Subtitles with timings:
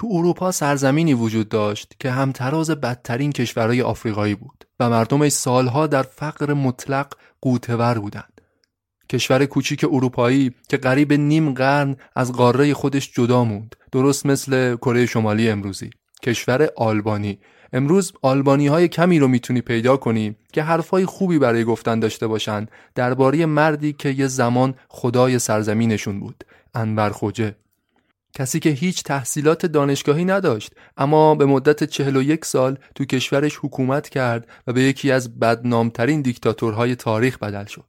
[0.00, 6.02] تو اروپا سرزمینی وجود داشت که همتراز بدترین کشورهای آفریقایی بود و مردمش سالها در
[6.02, 8.40] فقر مطلق قوتور بودند.
[9.10, 15.06] کشور کوچیک اروپایی که قریب نیم قرن از قاره خودش جدا موند درست مثل کره
[15.06, 15.90] شمالی امروزی.
[16.22, 17.38] کشور آلبانی.
[17.72, 22.66] امروز آلبانی های کمی رو می‌تونی پیدا کنی که حرفای خوبی برای گفتن داشته باشن
[22.94, 26.44] درباره مردی که یه زمان خدای سرزمینشون بود.
[26.74, 27.54] انور خوجه.
[28.34, 34.46] کسی که هیچ تحصیلات دانشگاهی نداشت اما به مدت 41 سال تو کشورش حکومت کرد
[34.66, 37.84] و به یکی از بدنامترین دیکتاتورهای تاریخ بدل شد.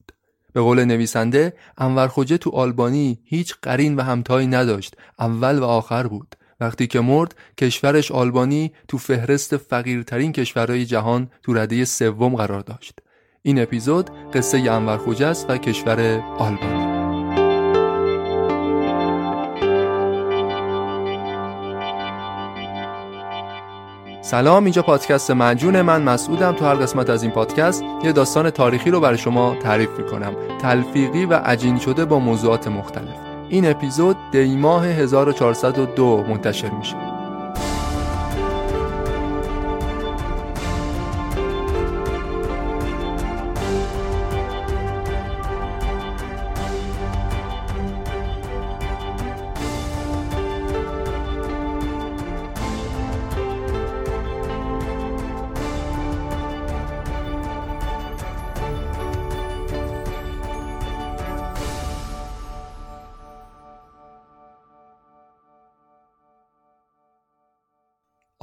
[0.54, 6.08] به قول نویسنده انور خوجه تو آلبانی هیچ قرین و همتایی نداشت اول و آخر
[6.08, 6.36] بود.
[6.60, 13.00] وقتی که مرد کشورش آلبانی تو فهرست فقیرترین کشورهای جهان تو رده سوم قرار داشت.
[13.42, 17.01] این اپیزود قصه انور خوجه است و کشور آلبانی.
[24.24, 27.84] سلام اینجا پادکست مجون من مسعودم تو هر قسمت از این پادکست.
[28.04, 30.34] یه داستان تاریخی رو برای شما تعریف می‌کنم.
[30.62, 33.16] تلفیقی و عجین شده با موضوعات مختلف.
[33.50, 37.11] این اپیزود دیماه 1402 منتشر میشه.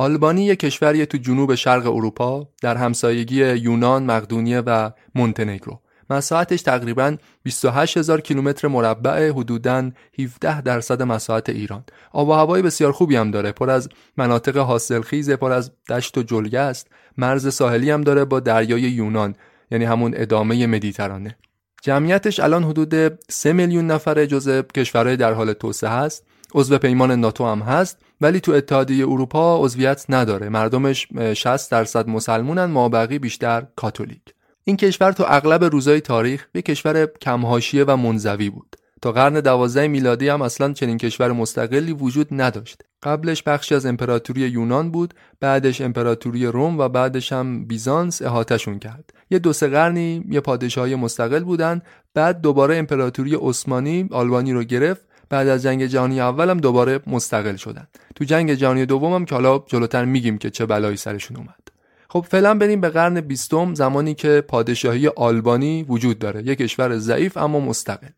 [0.01, 5.81] آلبانی یک کشوری تو جنوب شرق اروپا در همسایگی یونان، مقدونیه و مونتنگرو.
[6.11, 11.85] مساحتش تقریبا 28 هزار کیلومتر مربع حدوداً 17 درصد مساحت ایران.
[12.13, 13.53] آب و هوای بسیار خوبی هم داره.
[13.53, 16.87] پر از مناطق حاصلخیز، پر از دشت و جلگه است.
[17.17, 19.35] مرز ساحلی هم داره با دریای یونان،
[19.71, 21.37] یعنی همون ادامه مدیترانه.
[21.83, 26.25] جمعیتش الان حدود 3 میلیون نفره جزء کشورهای در حال توسعه است.
[26.55, 30.49] عضو پیمان ناتو هم هست ولی تو اتحادیه اروپا عضویت نداره.
[30.49, 34.23] مردمش 60 درصد مسلمونن ما بقی بیشتر کاتولیک.
[34.65, 38.77] این کشور تو اغلب روزای تاریخ یک کشور کمهاشیه و منزوی بود.
[39.03, 42.83] تا قرن دوازده میلادی هم اصلا چنین کشور مستقلی وجود نداشت.
[43.03, 49.11] قبلش بخشی از امپراتوری یونان بود بعدش امپراتوری روم و بعدش هم بیزانس احاتشون کرد.
[49.31, 51.83] یه دو سه قرنی یه پادشاهی مستقل بودن
[52.15, 57.57] بعد دوباره امپراتوری عثمانی آلبانی رو گرفت بعد از جنگ جهانی اول هم دوباره مستقل
[57.57, 57.87] شدن.
[58.15, 61.69] تو جنگ جهانی دوم هم که حالا جلوتر میگیم که چه بلایی سرشون اومد.
[62.09, 66.43] خب فعلا بریم به قرن بیستم زمانی که پادشاهی آلبانی وجود داره.
[66.43, 68.09] یک کشور ضعیف اما مستقل.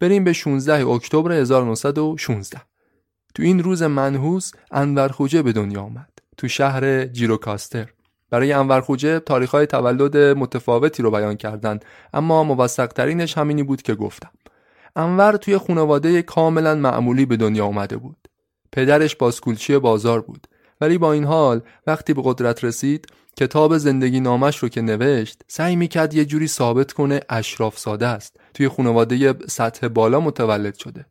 [0.00, 2.60] بریم به 16 اکتبر 1916
[3.34, 6.18] تو این روز منحوس انور خوجه به دنیا آمد.
[6.36, 7.88] تو شهر جیروکاستر.
[8.30, 11.84] برای انور خوجه تاریخهای تولد متفاوتی رو بیان کردند
[12.14, 14.30] اما موثق ترینش همینی بود که گفتم.
[14.96, 18.28] انور توی خانواده کاملا معمولی به دنیا آمده بود.
[18.72, 20.46] پدرش بازکولچی بازار بود.
[20.80, 23.06] ولی با این حال وقتی به قدرت رسید
[23.36, 28.36] کتاب زندگی نامش رو که نوشت سعی می‌کرد یه جوری ثابت کنه اشراف ساده است.
[28.54, 31.06] توی خانواده سطح بالا متولد شده.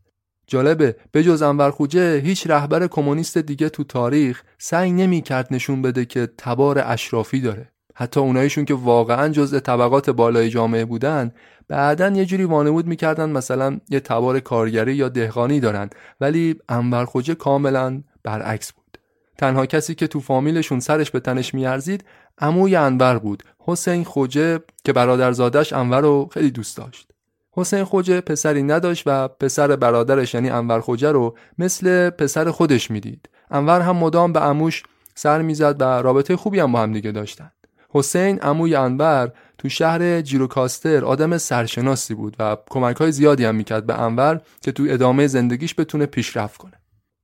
[0.47, 6.05] جالبه به جز انور خوجه هیچ رهبر کمونیست دیگه تو تاریخ سعی نمی‌کرد نشون بده
[6.05, 7.71] که تبار اشرافی داره.
[7.95, 11.31] حتی اونایشون که واقعا جزء طبقات بالای جامعه بودن
[11.69, 15.89] بعدا یه جوری وانمود می‌کردن مثلا یه تبار کارگری یا دهقانی دارن
[16.21, 18.97] ولی انور خوجه کاملا برعکس بود.
[19.37, 22.03] تنها کسی که تو فامیلشون سرش به تنش میارزید
[22.37, 23.43] عموی انور بود.
[23.59, 27.11] حسین خوجه که برادرزادش انور رو خیلی دوست داشت.
[27.51, 33.29] حسین خوجه پسری نداشت و پسر برادرش یعنی انور خوجه رو مثل پسر خودش می‌دید.
[33.51, 34.83] انور هم مدام به عموش
[35.15, 37.51] سر می‌زد و رابطه خوبی هم با هم دیگه داشتن.
[37.89, 43.85] حسین عموی انور تو شهر جیروکاستر آدم سرشناسی بود و کمک های زیادی هم می‌کرد
[43.85, 46.73] به انور که تو ادامه زندگیش بتونه پیشرفت کنه.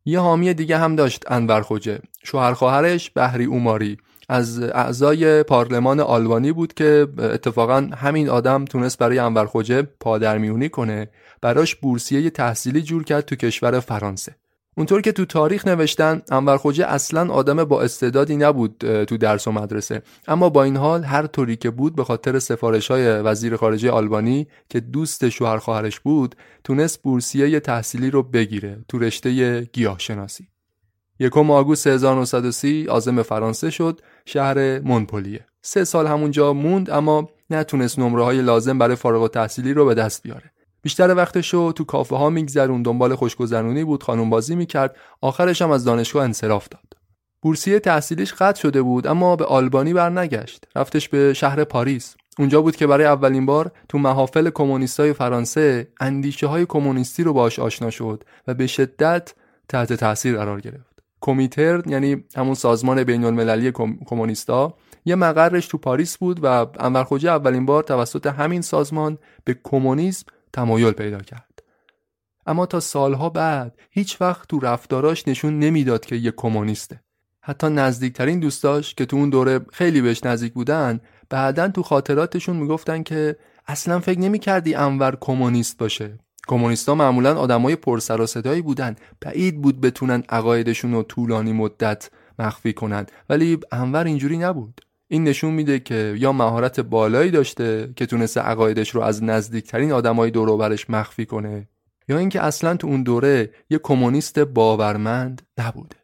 [0.05, 3.97] یه حامی دیگه هم داشت انور خوجه شوهر خواهرش بهری اوماری.
[4.29, 11.09] از اعضای پارلمان آلبانی بود که اتفاقا همین آدم تونست برای انور خوجه پادرمیونی کنه.
[11.41, 14.35] براش بورسیه تحصیلی جور کرد تو کشور فرانسه.
[14.77, 19.51] اونطور که تو تاریخ نوشتن انور خوجه اصلا آدم با استعدادی نبود تو درس و
[19.51, 20.01] مدرسه.
[20.27, 24.47] اما با این حال هر طوری که بود به خاطر سفارش های وزیر خارجه آلبانی
[24.69, 30.47] که دوست شوهر خواهرش بود تونست بورسیه تحصیلی رو بگیره تو رشته گیاه شناسی
[31.19, 35.45] یکم آگوست 1930 آزم فرانسه شد شهر مونپلیه.
[35.61, 39.93] سه سال همونجا موند اما نتونست نمره های لازم برای فارغ و تحصیلی رو به
[39.93, 40.51] دست بیاره.
[40.85, 44.95] بیشتر وقتش رو تو کافه ها میگذرون دنبال خوشگذرونی بود خانم بازی می‌کرد.
[45.21, 46.83] آخرش هم از دانشگاه انصراف داد.
[47.41, 50.65] بورسیه تحصیلیش قطع شده بود اما به آلبانی برنگشت.
[50.75, 52.15] رفتش به شهر پاریس.
[52.39, 57.59] اونجا بود که برای اولین بار تو محافل کمونیستای فرانسه اندیشه های کمونیستی رو باش
[57.59, 59.33] آشنا شد و به شدت
[59.69, 60.99] تحت تاثیر قرار گرفت.
[61.21, 63.71] کمیتر یعنی همون سازمان بین المللی
[64.05, 64.73] کمونیستا
[65.05, 70.91] یه مقرش تو پاریس بود و انور اولین بار توسط همین سازمان به کمونیسم تمایل
[70.91, 71.63] پیدا کرد.
[72.45, 77.01] اما تا سالها بعد هیچ وقت تو رفتاراش نشون نمی‌داد که یه کمونیسته.
[77.41, 80.99] حتی نزدیکترین دوستاش که تو اون دوره خیلی بهش نزدیک بودن
[81.29, 83.35] بعدا تو خاطراتشون می‌گفتن که
[83.67, 86.19] اصلا فکر نمی‌کردی انور کمونیست باشه.
[86.47, 88.95] کمونیستا معمولا آدمای پرسر و صدایی بودن.
[89.21, 92.09] بعید بود بتونن عقایدشون رو طولانی مدت
[92.39, 94.81] مخفی کنند ولی انور اینجوری نبود.
[95.07, 100.31] این نشون میده که یا مهارت بالایی داشته که تونسته عقایدش رو از نزدیکترین آدمای
[100.31, 101.67] دور برش مخفی کنه
[102.07, 105.95] یا اینکه اصلا تو اون دوره یه کمونیست باورمند نبوده.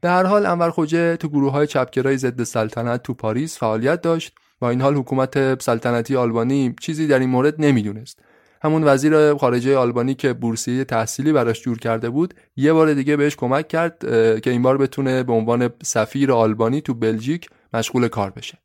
[0.00, 4.34] به هر حال انور خوجه تو گروه های چپگرای ضد سلطنت تو پاریس فعالیت داشت.
[4.60, 8.18] با این حال حکومت سلطنتی آلبانی چیزی در این مورد نمی‌دونست.
[8.62, 13.36] همون وزیر خارجه آلبانی که بورسیه تحصیلی براش جور کرده بود یه بار دیگه بهش
[13.36, 13.98] کمک کرد
[14.40, 18.58] که این بار بتونه به عنوان سفیر آلبانی تو بلژیک مشغول کار بشه.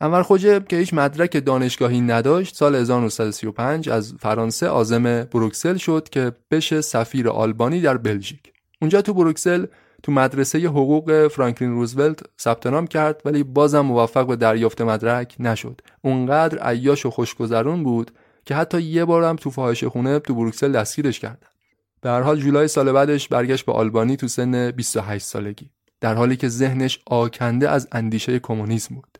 [0.00, 6.32] انور خوجه که هیچ مدرک دانشگاهی نداشت سال 1935 از فرانسه عازم بروکسل شد که
[6.50, 8.52] بشه سفیر آلبانی در بلژیک.
[8.80, 9.66] اونجا تو بروکسل
[10.02, 15.80] تو مدرسه حقوق فرانکلین روزولت ثبت نام کرد ولی بازم موفق به دریافت مدرک نشد.
[16.02, 18.10] اونقدر عیاش و خوشگذرون بود
[18.44, 21.48] که حتی یه بارم تو فاحش خونه تو بروکسل دستگیرش کردن.
[22.00, 25.70] به هر حال جولای سال بعدش برگشت به آلبانی تو سن 28 سالگی.
[26.00, 29.18] در حالی که ذهنش آکنده از اندیشه کمونیسم بود.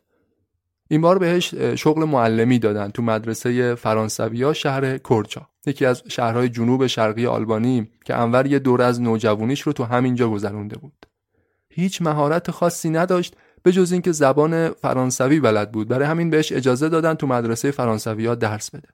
[0.88, 6.86] این بار بهش شغل معلمی دادن تو مدرسه فرانسویا شهر کورچا یکی از شهرهای جنوب
[6.86, 11.06] شرقی آلبانی که انور یه دور از نوجوانیش رو تو همینجا گذرونده بود.
[11.68, 15.88] هیچ مهارت خاصی نداشت به جز اینکه زبان فرانسوی بلد بود.
[15.88, 18.88] برای همین بهش اجازه دادن تو مدرسه فرانسویا درس بده.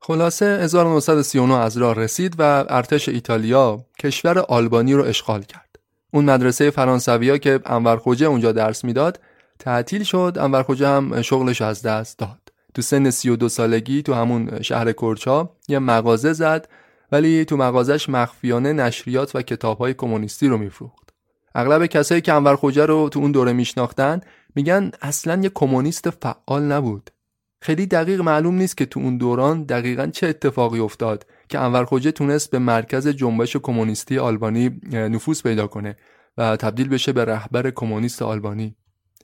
[0.00, 5.67] خلاصه 1939 از راه رسید و ارتش ایتالیا کشور آلبانی رو اشغال کرد.
[6.10, 9.20] اون مدرسه فرانسویا که انور خوجه اونجا درس می‌داد
[9.58, 10.36] تعطیل شد.
[10.40, 12.52] انور خوجه هم شغلش از دست داد.
[12.74, 16.68] تو سن 32 سالگی تو همون شهر کرچا یه مغازه زد
[17.12, 21.08] ولی تو مغازش مخفیانه نشریات و کتابهای کمونیستی رو میفروخت.
[21.54, 24.20] اغلب کسایی که انور خوجه رو تو اون دوره میشناختن
[24.54, 27.10] میگن اصلا یه کمونیست فعال نبود.
[27.60, 31.26] خیلی دقیق معلوم نیست که تو اون دوران دقیقا چه اتفاقی افتاد.
[31.48, 35.96] که انور خوجه تونست به مرکز جنبش کمونیستی آلبانی نفوذ پیدا کنه
[36.38, 38.76] و تبدیل بشه به رهبر کمونیست آلبانی.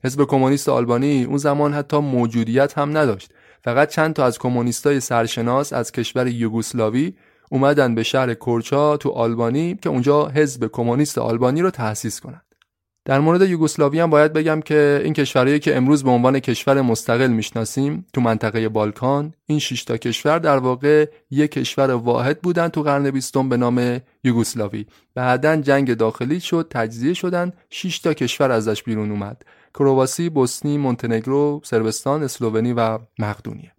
[0.04, 3.32] حزب کمونیست آلبانی اون زمان حتی موجودیت هم نداشت.
[3.64, 7.14] فقط چند تا از کمونیستای سرشناس از کشور یوگسلاوی
[7.50, 12.43] اومدن به شهر کورچا تو آلبانی که اونجا حزب کمونیست آلبانی رو تأسیس کنند
[13.06, 17.30] در مورد یوگسلاوی هم باید بگم که این کشورهایی که امروز به عنوان کشور مستقل
[17.30, 22.82] می‌شناسیم تو منطقه بالکان این 6 تا کشور در واقع یک کشور واحد بودن تو
[22.82, 24.86] قرن بیستم به نام یوگسلاوی.
[25.14, 29.42] بعدا جنگ داخلی شد تجزیه شدن 6 تا کشور ازش بیرون اومد.
[29.74, 33.72] کرواسی، بوسنی، مونتنگرو، سربستان، اسلوونی و مقدونیه.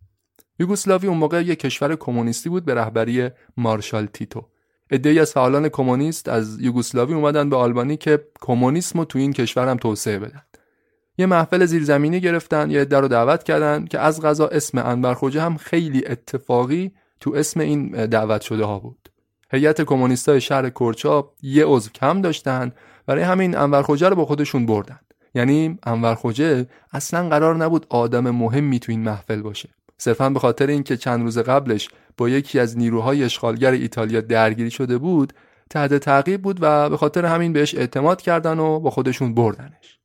[0.60, 4.46] یوگسلاوی اون موقع یک کشور کمونیستی بود به رهبری مارشال تیتو.
[4.92, 9.68] عده‌ای از فعالان کمونیست از یوگسلاوی اومدن به آلبانی که کمونیسم رو تو این کشور
[9.68, 10.42] هم توسعه بدن.
[11.18, 15.42] یه محفل زیرزمینی گرفتن یه عده رو دعوت کردن که از غذا اسم انور خوجه
[15.42, 19.10] هم خیلی اتفاقی تو اسم این دعوت شده ها بود.
[19.52, 22.72] هیئت کمونیستای شهر کرچاب یه عضو کم داشتن
[23.06, 25.00] برای همین انور خوجه رو با خودشون بردن.
[25.36, 29.70] یعنی انور خوجه اصلا قرار نبود آدم مهمی تو این محفل باشه.
[29.98, 34.98] صرفا به خاطر اینکه چند روز قبلش با یکی از نیروهای اشغالگر ایتالیا درگیری شده
[34.98, 35.34] بود
[35.70, 40.00] تحت تعقیب بود و به خاطر همین بهش اعتماد کردن و با خودشون بردنش.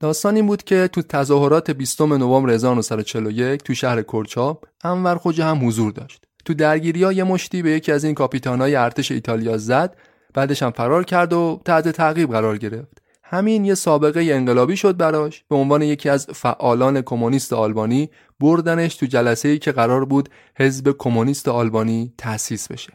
[0.00, 5.68] داستان این بود که تو تظاهرات 20 نوامبر 1941 تو شهر کرچاب انور خوجه هم
[5.68, 6.24] حضور داشت.
[6.44, 9.96] تو درگیری ها یه مشتی به یکی از این کاپیتانای ارتش ایتالیا زد
[10.34, 13.03] بعدش هم فرار کرد و تحت تعقیب قرار گرفت.
[13.26, 19.06] همین یه سابقه انقلابی شد براش به عنوان یکی از فعالان کمونیست آلبانی بردنش تو
[19.06, 22.92] جلسه ای که قرار بود حزب کمونیست آلبانی تأسیس بشه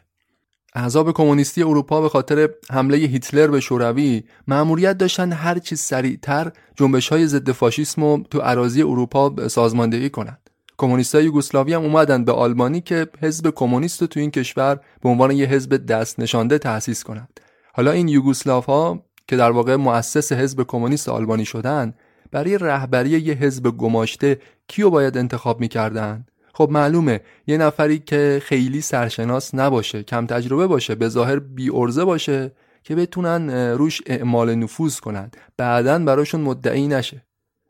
[0.74, 7.08] احزاب کمونیستی اروپا به خاطر حمله هیتلر به شوروی مأموریت داشتن هر چی سریعتر جنبش
[7.08, 10.50] های ضد فاشیسم رو تو اراضی اروپا سازماندهی کنند.
[10.78, 15.46] کمونیستای یوگسلاوی هم اومدن به آلبانی که حزب کمونیست تو این کشور به عنوان یه
[15.46, 17.40] حزب دست نشانده تأسیس کنند.
[17.74, 21.94] حالا این یوگسلاف ها که در واقع مؤسس حزب کمونیست آلبانی شدن
[22.30, 28.80] برای رهبری یه حزب گماشته کیو باید انتخاب می‌کردن؟ خب معلومه یه نفری که خیلی
[28.80, 34.98] سرشناس نباشه کم تجربه باشه به ظاهر بی ارزه باشه که بتونن روش اعمال نفوذ
[34.98, 35.30] کنن.
[35.56, 37.26] بعدا براشون مدعی نشه.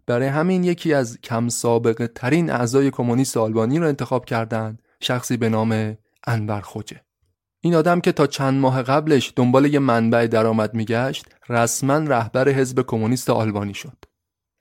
[0.06, 5.48] برای همین یکی از کم سابقه ترین اعضای کمونیست آلبانی رو انتخاب کردند شخصی به
[5.48, 7.00] نام انور خوجه
[7.60, 12.82] این آدم که تا چند ماه قبلش دنبال یه منبع درآمد میگشت رسما رهبر حزب
[12.86, 13.96] کمونیست آلبانی شد.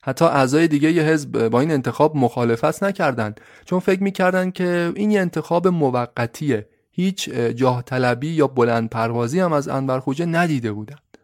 [0.02, 5.10] حتی اعضای دیگه یه حزب با این انتخاب مخالفت نکردند چون فکر می‌کردند که این
[5.10, 6.68] یه انتخاب موقتیه.
[6.92, 11.18] هیچ جاه طلبی یا بلند پروازی هم از انور خوجه ندیده بودند.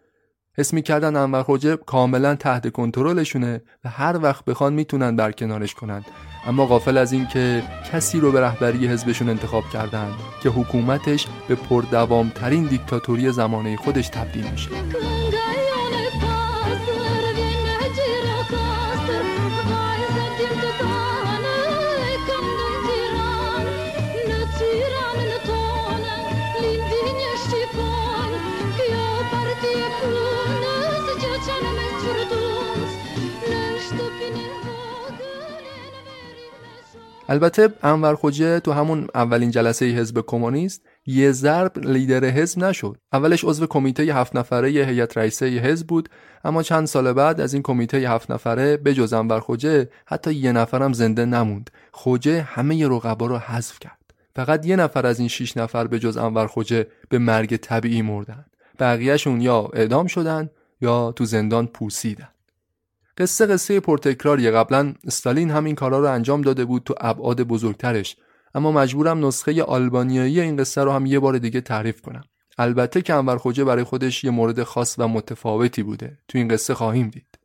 [0.59, 6.05] حس می‌کردن انور خوجه کاملا تحت کنترلشونه و هر وقت بخوان می‌تونن برکنارش کنند.
[6.47, 7.63] اما غافل از این که
[7.93, 14.45] کسی رو به رهبری حزبشون انتخاب کردند که حکومتش به پردوامترین دیکتاتوری زمانه خودش تبدیل
[14.51, 14.71] میشه.
[37.29, 42.97] البته انور خوجه تو همون اولین جلسه حزب کمونیست یه ضرب لیدر حزب نشد.
[43.13, 46.09] اولش عضو کمیته هفت نفره هیئت رئیسه حزب بود
[46.45, 50.53] اما چند سال بعد از این کمیته هفت نفره به جز انور خوجه حتی یه
[50.53, 51.71] نفرم زنده نموند.
[51.93, 54.15] خوجه همه رقبا رو حذف کرد.
[54.37, 58.45] فقط یه نفر از این شش نفر به جز انور خوجه به مرگ طبیعی مردن.
[58.79, 62.29] بقیهشون یا اعدام شدن یا تو زندان پوسیدن.
[63.19, 68.17] قصه قصه پرتکراریه قبلا استالین همین کارا رو انجام داده بود تو ابعاد بزرگترش.
[68.55, 72.25] اما مجبورم نسخه آلبانیایی این قصه رو هم یه بار دیگه تعریف کنم.
[72.59, 76.19] البته که انور خوجه برای خودش یه مورد خاص و متفاوتی بوده.
[76.29, 77.39] تو این قصه خواهیم دید.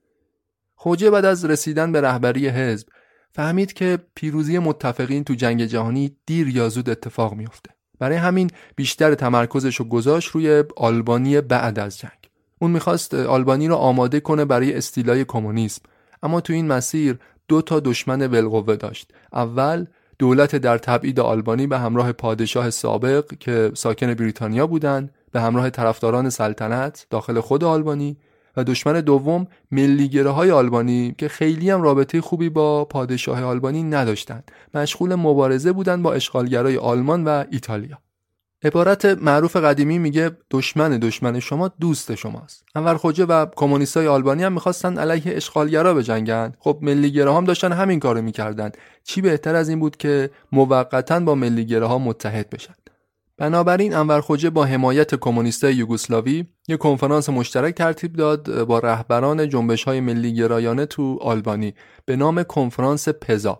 [0.75, 2.87] خوجه بعد از رسیدن به رهبری حزب
[3.31, 7.69] فهمید که پیروزی متفقین تو جنگ جهانی دیر یا زود اتفاق میافته.
[7.99, 12.20] برای همین بیشتر تمرکزش رو گذاشت روی آلبانی بعد از جنگ.
[12.61, 15.81] اون می‌خواست آلبانی رو آماده کنه برای استیلای کمونیسم.
[16.23, 19.11] اما تو این مسیر دو تا دشمن ولقوه داشت.
[19.33, 19.85] اول
[20.19, 26.29] دولت در تبعید آلبانی به همراه پادشاه سابق که ساکن بریتانیا بودند به همراه طرفداران
[26.29, 28.17] سلطنت داخل خود آلبانی
[28.57, 34.51] و دشمن دوم ملیگره های آلبانی که خیلی هم رابطه خوبی با پادشاه آلبانی نداشتند
[34.73, 37.97] مشغول مبارزه بودند با اشغالگرای آلمان و ایتالیا.
[38.63, 42.65] عبارت معروف قدیمی میگه دشمن دشمن شما دوست شماست.
[42.75, 47.99] انور خوجه و کمونیستای آلبانی هم می‌خواستن علیه اشغالگرا بجنگن خب ملیگرا هم داشتن همین
[47.99, 48.71] کارو می‌کردن
[49.03, 51.35] چی بهتر از این بود که موقتا با
[51.87, 52.73] ها متحد بشن.
[53.37, 59.83] بنابراین انور خوجه با حمایت کمونیستای یوگسلاوی یک کنفرانس مشترک ترتیب داد با رهبران جنبش
[59.83, 61.73] های ملی گرایانه تو آلبانی
[62.05, 63.59] به نام کنفرانس پزا.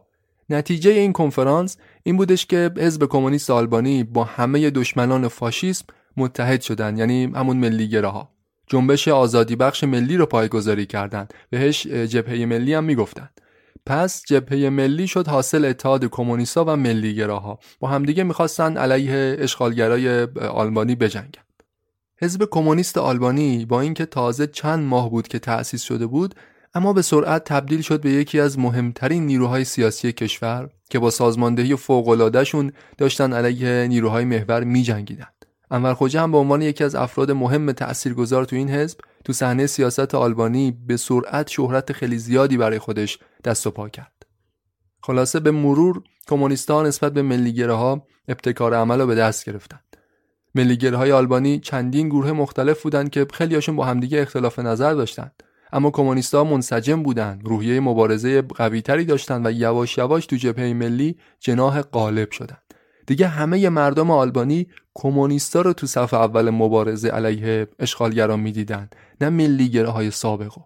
[0.49, 5.85] نتیجه این کنفرانس این بودش که حزب کمونیست آلبانی با همه دشمنان فاشیسم
[6.17, 8.29] متحد شدند یعنی همون ملیگراها
[8.67, 13.41] جنبش آزادی بخش ملی رو پایگذاری کردند بهش جبهه ملی هم می‌گفتند
[13.85, 20.95] پس جبهه ملی شد حاصل اتحاد کمونیستا و ملیگراها با همدیگه می‌خواستن علیه اشغالگرای آلبانی
[20.95, 21.41] بجنگن.
[22.21, 26.35] حزب کمونیست آلبانی با اینکه تازه چند ماه بود که تأسیس شده بود
[26.73, 31.75] اما به سرعت تبدیل شد به یکی از مهمترین نیروهای سیاسی کشور که با سازماندهی
[31.75, 35.45] فوق‌العاده‌شون داشتن علیه نیروهای محور می‌جنگیدند.
[35.71, 39.67] انور خوجه هم به عنوان یکی از افراد مهم تاثیرگذار تو این حزب تو صحنه
[39.67, 44.25] سیاست آلبانی به سرعت شهرت خیلی زیادی برای خودش دست و پا کرد.
[45.03, 49.97] خلاصه به مرور کمونیستان نسبت به ملیگره ها ابتکار عمل رو به دست گرفتند.
[50.55, 55.43] ملیگره های آلبانی چندین گروه مختلف بودند که خیلیاشون با همدیگه اختلاف نظر داشتند.
[55.73, 61.81] اما کمونیستها منسجم بودند، روحیه مبارزه قویتری داشتند و یواش یواش تو جبهه ملی جناح
[61.81, 62.61] غالب شدند.
[63.07, 69.89] دیگه همه مردم آلبانی کمونیستا رو تو صف اول مبارزه علیه اشغالگران می‌دیدند نه ملیگره
[69.89, 70.61] های سابقو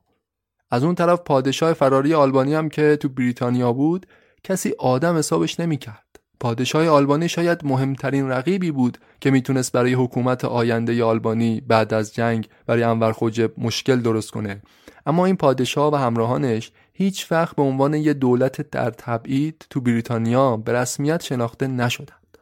[0.71, 4.05] از اون طرف پادشاه فراری آلبانی هم که تو بریتانیا بود
[4.43, 6.05] کسی آدم حسابش نمی‌کرد.
[6.39, 12.49] پادشاه آلبانی شاید مهمترین رقیبی بود که می‌تونست برای حکومت آینده آلبانی بعد از جنگ
[12.65, 14.61] برای انور خوجه مشکل درست کنه.
[15.05, 20.57] اما این پادشاه و همراهانش هیچ وقت به عنوان یه دولت در تبعید تو بریتانیا
[20.57, 22.37] به رسمیت شناخته نشدند.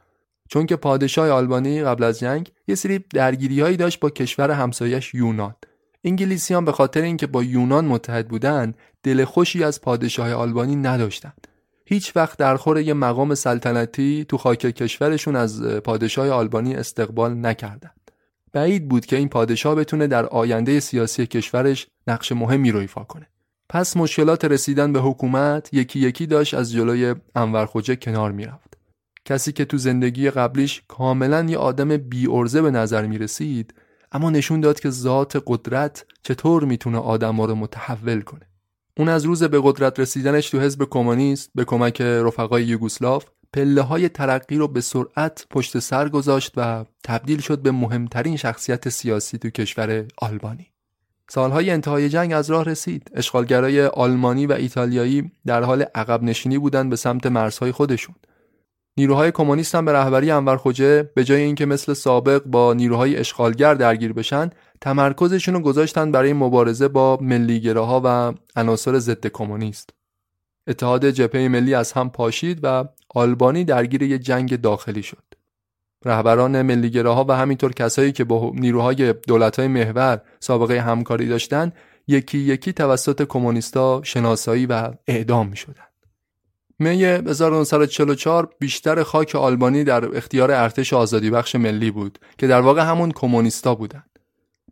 [0.50, 5.56] چون که پادشاه آلبانی قبل از جنگ یه سری درگیریهایی داشت با کشور همسایش یونان.
[6.04, 11.48] انگلیسیان به خاطر اینکه با یونان متحد بودند دل خوشی از پادشاه آلبانی نداشتند.
[11.86, 18.03] هیچ وقت در خور یه مقام سلطنتی تو خاک کشورشون از پادشاه آلبانی استقبال نکردند.
[18.54, 23.28] بعید بود که این پادشاه بتونه در آینده سیاسی کشورش نقش مهمی رو ایفا کنه.
[23.70, 28.78] پس مشکلات رسیدن به حکومت یکی یکی داشت از جلوی انور خوجه کنار می‌رفت.
[29.26, 33.74] کسی که تو زندگی قبلیش کاملا یه آدم بی ارزه به نظر می رسید
[34.12, 38.48] اما نشون داد که ذات قدرت چطور می‌تونه آدم رو متحول کنه.
[38.98, 44.10] اون از روز به قدرت رسیدنش تو حزب کمونیست به کمک رفقای یوگسلاف پله های
[44.10, 49.50] ترقی رو به سرعت پشت سر گذاشت و تبدیل شد به مهمترین شخصیت سیاسی تو
[49.50, 50.68] کشور آلبانی.
[51.30, 53.12] سالهای انتهای جنگ از راه رسید.
[53.14, 58.16] اشغالگرای آلمانی و ایتالیایی در حال عقب نشینی بودند به سمت مرزهای خودشون.
[58.98, 63.74] نیروهای کمونیست هم به رهبری انور خوجه به جای اینکه مثل سابق با نیروهای اشغالگر
[63.74, 64.50] درگیر بشن
[64.82, 69.90] تمرکزشون رو گذاشتن برای مبارزه با ملیگراها و عناصر ضد کمونیست
[70.68, 75.24] اتحاد جبهه ملی از هم پاشید و آلبانی درگیر یک جنگ داخلی شد
[76.06, 81.72] رهبران ملیگراها و همینطور کسایی که با نیروهای دولتهای محور سابقه همکاری داشتن
[82.08, 85.84] یکی یکی توسط کمونیستا شناسایی و اعدام می شدن.
[86.80, 92.82] می 1944 بیشتر خاک آلبانی در اختیار ارتش آزادی بخش ملی بود که در واقع
[92.82, 94.20] همون کمونیستا بودند.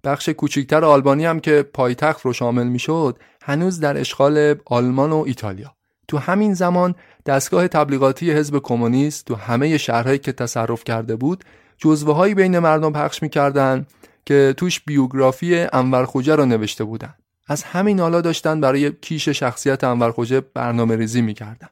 [0.03, 5.23] بخش کوچکتر آلبانی هم که پایتخت رو شامل می شد هنوز در اشغال آلمان و
[5.27, 5.75] ایتالیا.
[6.11, 6.95] تو همین زمان
[7.25, 11.43] دستگاه تبلیغاتی حزب کمونیست تو همه شهرهایی که تصرف کرده بود
[11.77, 13.85] جزوه هایی بین مردم پخش می‌کردن
[14.25, 17.13] که توش بیوگرافی انور خوجه رو نوشته بودن
[17.47, 21.69] از همین حالا داشتن برای کیش شخصیت انور خوجه برنامه ریزی می‌کردن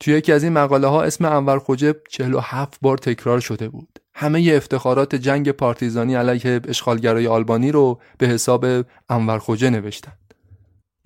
[0.00, 3.98] توی یکی از این مقاله ها اسم انور خوجه 47 بار تکرار شده بود.
[4.14, 8.66] همه افتخارات جنگ پارتیزانی علیه اشغالگرای آلبانی رو به حساب
[9.08, 10.23] انور خوجه نوشتند.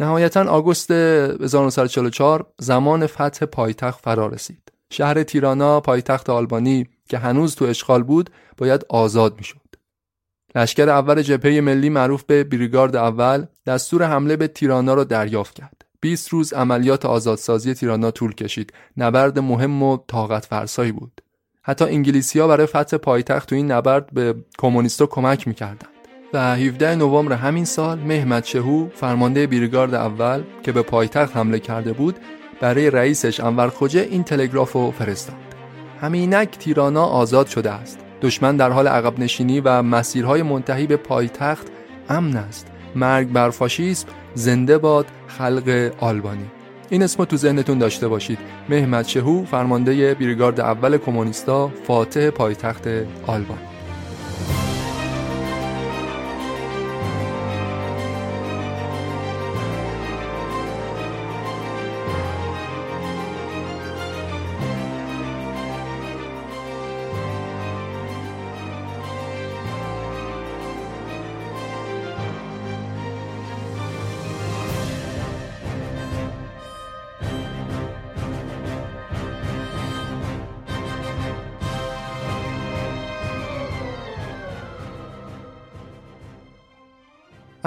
[0.00, 4.72] نهایتا آگوست 1944 زمان فتح پایتخت فرا رسید.
[4.90, 9.68] شهر تیرانا پایتخت آلبانی که هنوز تو اشغال بود باید آزاد می‌شد.
[10.54, 15.84] لشکر اول جبهه ملی معروف به بریگارد اول دستور حمله به تیرانا را دریافت کرد.
[16.00, 18.72] 20 روز عملیات آزادسازی تیرانا طول کشید.
[18.96, 21.20] نبرد مهم و طاقت فرسایی بود.
[21.62, 25.97] حتی انگلیسی ها برای فتح پایتخت تو این نبرد به کمونیستا کمک می‌کردند.
[26.32, 31.92] و 17 نوامبر همین سال مهمت شهو فرمانده بیرگارد اول که به پایتخت حمله کرده
[31.92, 32.16] بود
[32.60, 35.36] برای رئیسش انور خوجه این تلگراف رو فرستاد.
[36.00, 37.98] همینک تیرانا آزاد شده است.
[38.22, 41.66] دشمن در حال عقب نشینی و مسیرهای منتهی به پایتخت
[42.08, 42.66] امن است.
[42.94, 46.46] مرگ بر فاشیسم زنده باد خلق آلبانی
[46.90, 48.38] این اسمو تو ذهنتون داشته باشید
[48.68, 52.88] مهمت شهو فرمانده بریگارد اول کمونیستا فاتح پایتخت
[53.26, 53.58] آلبان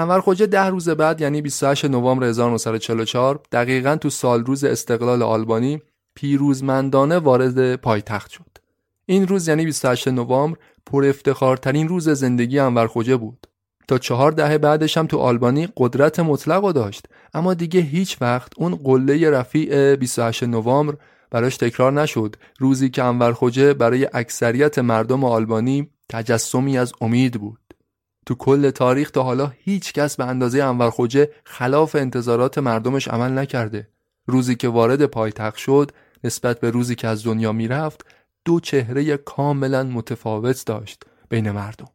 [0.02, 5.82] انور خوجه ده روز بعد یعنی 28 نوامبر 1944 دقیقا تو سال روز استقلال آلبانی
[6.14, 8.58] پیروزمندانه وارد پایتخت شد.
[9.06, 13.46] این روز یعنی 28 نوامبر پر افتخارترین روز زندگی انور خوجه بود.
[13.88, 18.74] تا چهار دهه بعدش هم تو آلبانی قدرت مطلق داشت اما دیگه هیچ وقت اون
[18.74, 20.96] قله رفیع 28 نوامبر
[21.30, 27.58] براش تکرار نشد روزی که انور خوجه برای اکثریت مردم آلبانی تجسمی از امید بود
[28.26, 33.38] تو کل تاریخ تا حالا هیچ کس به اندازه انور خوجه خلاف انتظارات مردمش عمل
[33.38, 33.88] نکرده.
[34.26, 35.90] روزی که وارد پایتخت شد
[36.24, 38.06] نسبت به روزی که از دنیا می‌رفت
[38.44, 41.88] دو چهره کاملا متفاوت داشت بین مردم.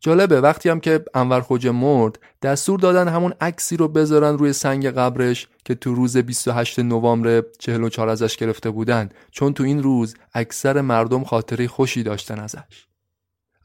[0.00, 4.86] جالبه وقتی هم که انور خوجه مرد دستور دادن همون عکسی رو بذارن روی سنگ
[4.86, 9.08] قبرش که تو روز 28 نوامبر 44 ازش گرفته بودن.
[9.30, 12.86] چون تو این روز اکثر مردم خاطره خوشی داشتن ازش.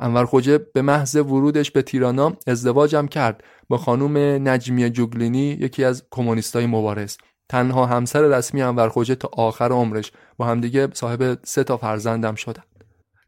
[0.03, 6.03] انور خوجه به محض ورودش به تیرانا ازدواجم کرد با خانوم نجمیه جوگلینی یکی از
[6.11, 7.17] کمونیستای مبارز.
[7.49, 12.63] تنها همسر رسمی انور خوجه تا آخر عمرش با همدیگه صاحب سه تا فرزندم شدن.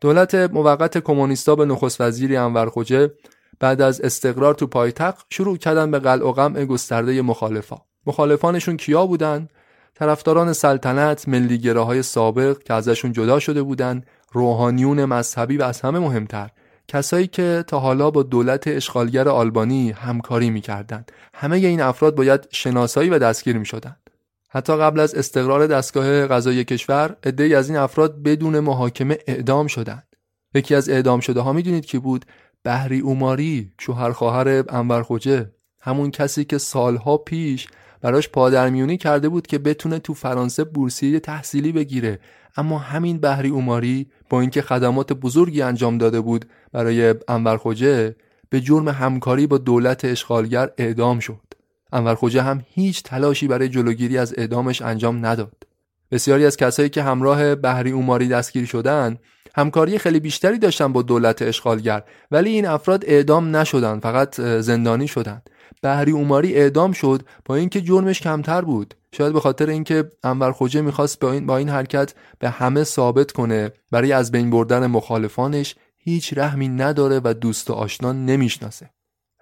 [0.01, 3.11] دولت موقت کمونیستا به نخست وزیری انور خوجه
[3.59, 7.77] بعد از استقرار تو پایتخت شروع کردن به قلع و قمع گسترده مخالفا.
[8.05, 9.47] مخالفانشون کیا بودن؟
[9.95, 16.49] طرفداران سلطنت ملیگراهای سابق که ازشون جدا شده بودن روحانیون مذهبی و از همه مهمتر
[16.88, 21.12] کسایی که تا حالا با دولت اشغالگر آلبانی همکاری می‌کردند.
[21.34, 24.10] همه این افراد باید شناسایی و دستگیر می‌شدند.
[24.50, 30.08] حتی قبل از استقرار دستگاه قضایی کشور عدهای از این افراد بدون محاکمه اعدام شدند.
[30.54, 32.26] یکی از اعدام شده ها می‌دونید کی بود؟
[32.63, 37.67] بهری اوماری شوهر خواهر انور خوجه همون کسی که سالها پیش
[38.02, 42.19] براش پادرمیونی کرده بود که بتونه تو فرانسه بورسیه تحصیلی بگیره
[42.58, 48.15] اما همین بهری اوماری با اینکه خدمات بزرگی انجام داده بود برای انور خوجه
[48.50, 51.41] به جرم همکاری با دولت اشغالگر اعدام شد.
[51.94, 55.65] انور خوجه هم هیچ تلاشی برای جلوگیری از اعدامش انجام نداد.
[56.12, 59.18] بسیاری از کسایی که همراه بهری اوماری دستگیر شدن
[59.56, 65.50] همکاری خیلی بیشتری داشتن با دولت اشغالگر ولی این افراد اعدام نشدن فقط زندانی شدند
[65.82, 68.93] بهری اوماری اعدام شد با اینکه جرمش کمتر بود.
[69.12, 73.32] شاید به خاطر اینکه انور خوجه می‌خواست با این, با این حرکت به همه ثابت
[73.32, 73.71] کنه.
[73.91, 78.89] برای از بین بردن مخالفانش هیچ رحمی نداره و دوست و آشنا نمی‌شناسه.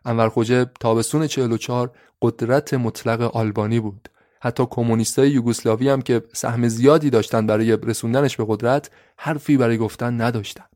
[0.06, 4.10] انور خوجه تابستون 44 قدرت مطلق آلبانی بود.
[4.42, 10.22] حتی کمونیستای یوگسلاوی هم که سهم زیادی داشتن برای رسوندنش به قدرت حرفی برای گفتن
[10.22, 10.73] نداشتند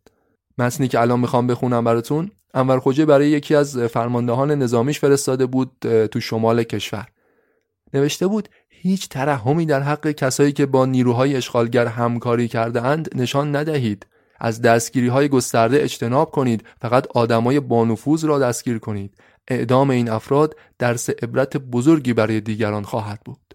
[0.57, 5.71] متنی که الان می‌خوام بخونم براتون انور خوجه برای یکی از فرماندهان نظامیش فرستاده بود
[6.11, 7.07] تو شمال کشور.
[7.93, 13.55] نوشته بود هیچ ترحمی در حق کسایی که با نیروهای اشغالگر همکاری کرده اند نشان
[13.55, 14.05] ندهید.
[14.39, 16.63] از دستگیری های گسترده اجتناب کنید.
[16.81, 19.17] فقط آدمای بانفوذ را دستگیر کنید.
[19.47, 23.53] اعدام این افراد درس عبرت بزرگی برای دیگران خواهد بود.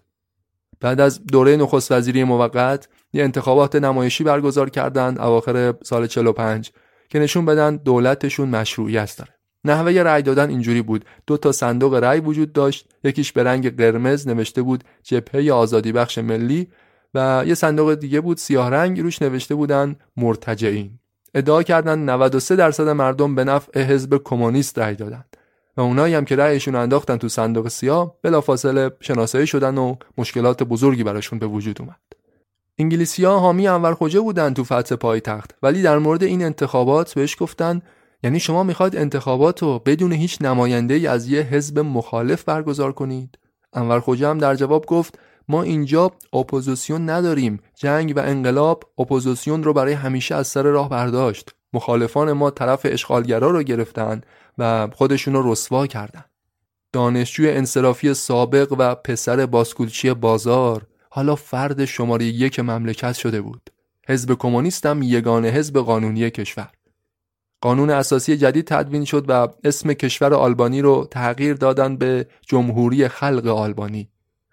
[0.79, 6.71] بعد از دوره نخست وزیری موقت یه انتخابات نمایشی برگزار کردند اواخر سال 45
[7.09, 9.33] که نشون بدن دولتشون مشروعیت داره.
[9.65, 11.05] نحوه رأی دادن اینجوری بود.
[11.27, 12.89] دو تا صندوق رأی وجود داشت.
[13.03, 16.67] یکیش به رنگ قرمز نوشته بود جبهه آزادی بخش ملی
[17.13, 20.99] و یه صندوق دیگه بود سیاه رنگ روش نوشته بودن مرتجعین.
[21.35, 25.37] ادعا کردن 93 درصد مردم به نفع حزب کمونیست رأی دادند
[25.77, 31.03] و اونایی هم که رأیشون انداختن تو صندوق سیاه بلافاصله شناسایی شدن و مشکلات بزرگی
[31.03, 31.99] براشون به وجود اومد.
[32.77, 37.35] انگلیسی ها حامی انور خوجه بودن تو فتح پایتخت ولی در مورد این انتخابات بهش
[37.39, 37.81] گفتن
[38.23, 43.39] یعنی شما می‌خواید انتخابات رو بدون هیچ نماینده از یه حزب مخالف برگزار کنید.
[43.73, 47.59] انور خوجه هم در جواب گفت ما اینجا اپوزیسیون نداریم.
[47.75, 51.55] جنگ و انقلاب اپوزیسیون رو برای همیشه از سر راه برداشت.
[51.73, 54.21] مخالفان ما طرف اشغالگرا رو گرفتن
[54.57, 56.25] و خودشون رو رسوا کردن.
[56.93, 63.69] دانشجوی انصرافی سابق و پسر باسکولچی بازار حالا فرد شماره یک مملکت شده بود.
[64.07, 66.69] حزب کمونیست هم یگانه حزب قانونی کشور.
[67.61, 73.47] قانون اساسی جدید تدوین شد و اسم کشور آلبانی رو تغییر دادن به جمهوری خلق
[73.47, 74.09] آلبانی.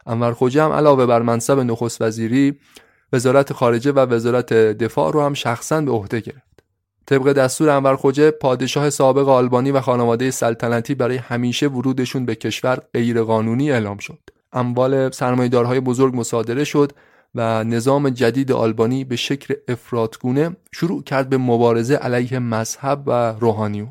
[0.06, 2.58] انور خوجه هم علاوه بر منصب نخست وزیری
[3.12, 6.62] وزارت خارجه و وزارت دفاع رو هم شخصا به عهده گرفت.
[7.06, 12.80] طبق دستور انور خوجه پادشاه سابق آلبانی و خانواده سلطنتی برای همیشه ورودشون به کشور
[12.94, 14.39] غیرقانونی اعلام شد.
[14.52, 16.92] اموال سرمایه‌دارهای بزرگ مصادره شد
[17.34, 23.90] و نظام جدید آلبانی به شکل افرادگونه شروع کرد به مبارزه علیه مذهب و روحانیون.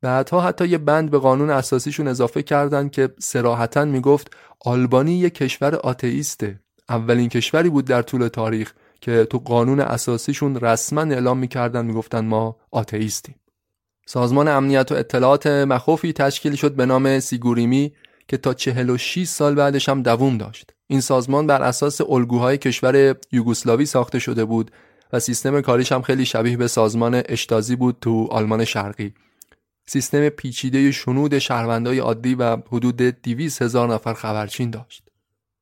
[0.00, 5.74] بعدها حتی یه بند به قانون اساسیشون اضافه کردند که سراحتا می‌گفت آلبانی یک کشور
[5.74, 6.60] آتئیسته.
[6.88, 12.56] اولین کشوری بود در طول تاریخ که تو قانون اساسیشون رسما اعلام می‌کردن می‌گفتن ما
[12.70, 13.34] آتئیستیم.
[14.06, 17.92] سازمان امنیت و اطلاعات مخوفی تشکیل شد به نام سیگوریمی
[18.28, 20.70] که تا 46 سال بعدش هم دووم داشت.
[20.86, 24.70] این سازمان بر اساس الگوهای کشور یوگسلاوی ساخته شده بود
[25.12, 29.14] و سیستم کاریش هم خیلی شبیه به سازمان اشتازی بود تو آلمان شرقی.
[29.86, 35.02] سیستم پیچیده شنود شهروندای عادی و حدود 200 هزار نفر خبرچین داشت.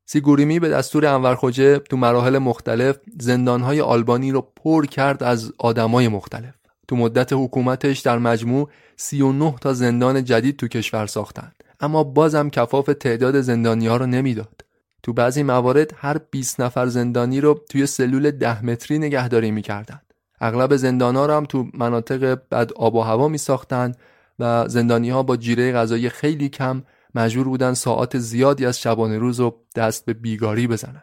[0.07, 6.09] سیگوریمی به دستور انور خوجه تو مراحل مختلف زندانهای آلبانی رو پر کرد از آدمای
[6.09, 6.55] مختلف.
[6.88, 11.52] تو مدت حکومتش در مجموع 39 تا زندان جدید تو کشور ساختن.
[11.80, 14.64] اما بازم کفاف تعداد زندانی ها رو نمی‌داد.
[15.02, 20.00] تو بعضی موارد هر 20 نفر زندانی رو توی سلول 10 متری نگهداری می‌کردن.
[20.40, 23.94] اغلب زندان ها رو هم تو مناطق بد آب و هوا می ساختن
[24.38, 26.82] و زندانی ها با جیره غذایی خیلی کم
[27.14, 31.02] مجبور بودن ساعات زیادی از شبانه روز رو دست به بیگاری بزنن.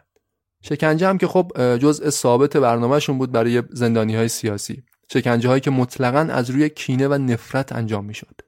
[0.62, 4.82] شکنجه هم که خب جزء ثابت برنامهشون بود برای زندانی های سیاسی.
[5.12, 8.40] شکنجه هایی که مطلقا از روی کینه و نفرت انجام می‌شد.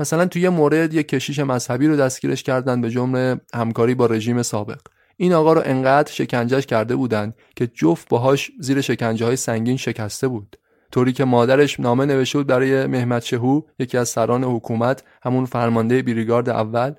[0.00, 4.42] مثلا توی یه مورد یک کشیش مذهبی رو دستگیرش کردن به جمله همکاری با رژیم
[4.42, 4.80] سابق.
[5.16, 10.28] این آقا رو انقدر شکنجهش کرده بودند که جفت باهاش زیر شکنجه های سنگین شکسته
[10.28, 10.56] بود.
[10.92, 16.02] طوری که مادرش نامه نوشته بود برای مهمت شهو یکی از سران حکومت همون فرمانده
[16.02, 16.94] بریگارد اول.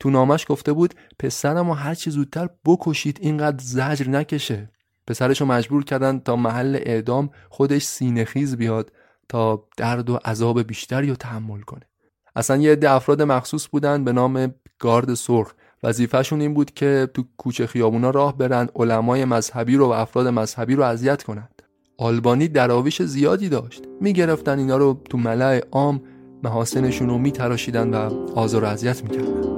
[0.00, 4.70] تو نامش گفته بود پسرمو هر چی زودتر بکشید اینقدر زجر نکشه.
[5.06, 8.92] پسرش رو مجبور کردن تا محل اعدام خودش سینهخیز بیاد
[9.28, 11.82] تا درد و عذاب بیشتری رو تحمل کنه.
[12.36, 15.52] اصلا یه عده افراد مخصوص بودن به نام گارد سرخ.
[15.82, 20.74] وظیفهشون این بود که تو کوچه خیابونا راه برن علمای مذهبی رو و افراد مذهبی
[20.74, 21.62] رو اذیت کنند
[21.98, 23.82] آلبانی دراویش زیادی داشت.
[24.00, 26.00] می‌گرفتن اینا رو تو ملع عام
[26.42, 29.56] محاسنشون رو میتراشیدن و آزار و اذیت می‌کردن.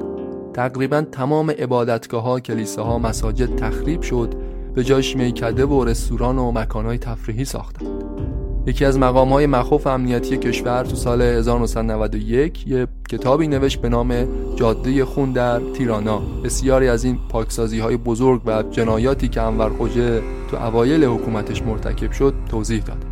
[0.52, 4.34] تقریبا تمام عبادتگاه ها کلیساها مساجد تخریب شد
[4.74, 8.37] به جاش میکده و رستوران و مکانهای تفریحی ساختند.
[8.68, 14.28] یکی از مقام های مخوف امنیتی کشور تو سال 1991 یه کتابی نوشت به نام
[14.56, 16.18] جاده خون در تیرانا.
[16.18, 22.12] بسیاری از این پاکسازی های بزرگ و جنایاتی که انور خوجه تو اوایل حکومتش مرتکب
[22.12, 23.07] شد توضیح داد.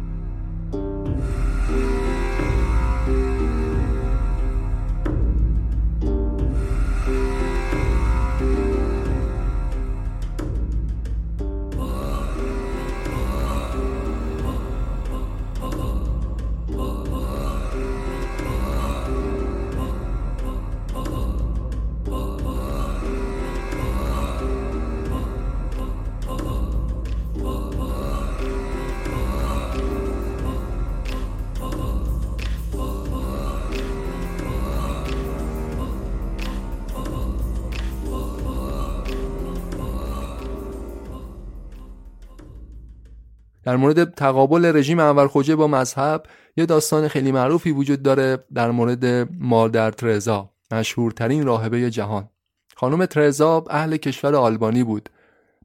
[43.66, 46.22] در مورد تقابل رژیم انور خوجه با مذهب
[46.57, 52.29] یه داستان خیلی معروفی وجود داره در مورد مادر ترزا مشهورترین راهبه جهان.
[52.76, 55.09] خانم ترزا اهل کشور آلبانی بود.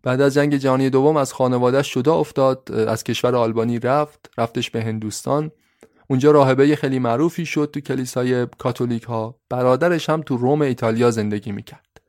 [0.03, 4.83] بعد از جنگ جهانی دوم از خانوادهش جدا افتاد از کشور آلبانی رفت رفتش به
[4.83, 5.51] هندوستان.
[6.09, 11.51] اونجا راهبه خیلی معروفی شد تو کلیسای کاتولیک ها برادرش هم تو روم ایتالیا زندگی
[11.51, 12.01] می‌کرد.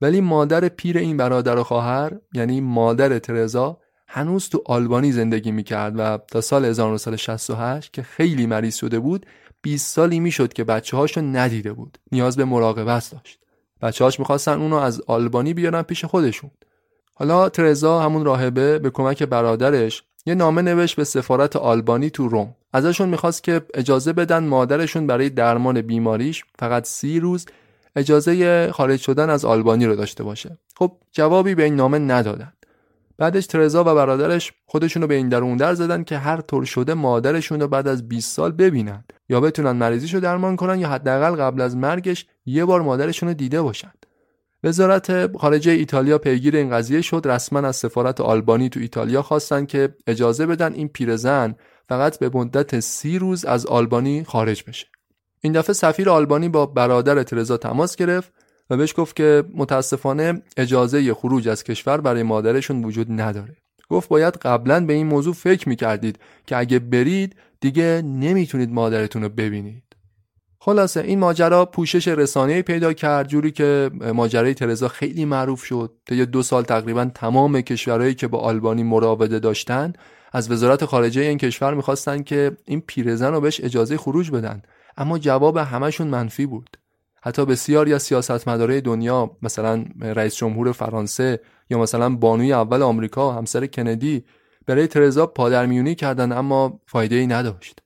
[0.00, 3.78] ولی مادر پیر این برادر و خواهر یعنی مادر ترزا
[4.12, 9.26] هنوز تو آلبانی زندگی می‌کرد و تا سال 1968 که خیلی مریض شده بود
[9.62, 11.98] 20 سالی می‌شد که بچه هاشو ندیده بود.
[12.12, 13.38] نیاز به مراقبت داشت.
[13.82, 16.50] بچه هاش می‌خواستن اونو از آلبانی بیارن پیش خودشون.
[17.14, 22.54] حالا ترزا همون راهبه به کمک برادرش یه نامه نوشت به سفارت آلبانی تو روم.
[22.72, 27.46] ازشون می‌خواست که اجازه بدن مادرشون برای درمان بیماریش فقط سی روز
[27.96, 30.58] اجازه خارج شدن از آلبانی رو داشته باشه.
[30.76, 32.52] خب جوابی به این نامه ندادن.
[33.20, 36.94] بعدش ترزا و برادرش خودشونو به این در اون در زدن که هر طور شده
[36.94, 39.04] مادرشون رو بعد از 20 سال ببینن.
[39.28, 43.62] یا بتونن مریضیشو درمان کنن یا حداقل قبل از مرگش یه بار مادرشون رو دیده
[43.62, 43.92] باشن.
[44.64, 47.22] وزارت خارجه ایتالیا پیگیر این قضیه شد.
[47.24, 51.54] رسما از سفارت آلبانی تو ایتالیا خواستن که اجازه بدن این پیرزن
[51.88, 54.86] فقط به مدت سی روز از آلبانی خارج بشه.
[55.40, 58.32] این دفعه سفیر آلبانی با برادر ترزا تماس گرفت
[58.70, 63.56] و بهش گفت که متاسفانه اجازه خروج از کشور برای مادرشون وجود نداره.
[63.88, 69.28] گفت باید قبلا به این موضوع فکر می‌کردید که اگه برید دیگه نمی‌تونید مادرتون رو
[69.28, 69.82] ببینید.
[70.62, 75.92] خلاصه این ماجرا پوشش رسانه پیدا کرد جوری که ماجرای ترزا خیلی معروف شد.
[76.06, 79.92] تا دو سال تقریبا تمام کشورهایی که با آلبانی مراوده داشتن
[80.32, 84.62] از وزارت خارجه این کشور می‌خواستن که این پیرزن رو بهش اجازه خروج بدن.
[84.96, 86.76] اما جواب همشون منفی بود.
[87.22, 93.66] حتی بسیاری از سیاستمدارای دنیا مثلا رئیس جمهور فرانسه یا مثلا بانوی اول آمریکا همسر
[93.66, 94.24] کندی
[94.66, 97.78] برای ترزا پادرمیونی کردند اما فایده ای نداشت.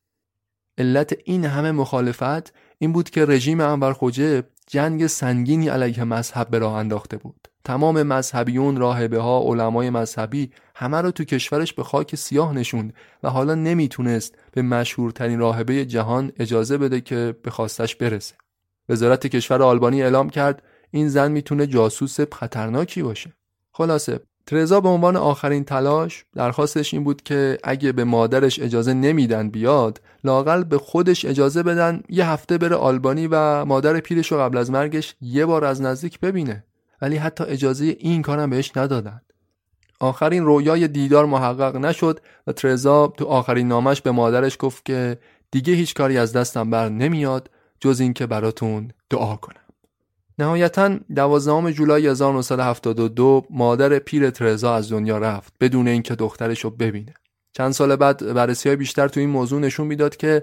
[0.78, 6.58] علت این همه مخالفت این بود که رژیم انور خوجه جنگ سنگینی علیه مذهب به
[6.58, 7.48] راه انداخته بود.
[7.64, 13.30] تمام مذهبیون راهبه ها علمای مذهبی همه رو تو کشورش به خاک سیاه نشوند و
[13.30, 18.34] حالا نمی‌تونست به مشهورترین راهبه جهان اجازه بده که به خواستش برسه.
[18.88, 23.32] وزارت کشور آلبانی اعلام کرد این زن می‌تونه جاسوس خطرناکی باشه.
[23.72, 29.50] خلاصه ترزا به عنوان آخرین تلاش درخواستش این بود که اگه به مادرش اجازه نمیدن
[29.50, 34.58] بیاد لاقل به خودش اجازه بدن یه هفته بره آلبانی و مادر پیرش رو قبل
[34.58, 36.64] از مرگش یه بار از نزدیک ببینه.
[37.02, 39.20] ولی حتی اجازه این کارم بهش ندادن.
[40.00, 45.18] آخرین رویای دیدار محقق نشد و ترزا تو آخرین نامش به مادرش گفت که
[45.50, 47.50] دیگه هیچ کاری از دستم بر نمیاد.
[47.84, 49.60] جز اینکه براتون دعا کنم.
[50.38, 57.14] نهایتا 12 جولای 1972 مادر پیر ترزا از دنیا رفت بدون اینکه دخترش رو ببینه.
[57.52, 60.42] چند سال بعد بررسی های بیشتر تو این موضوع نشون می‌داد که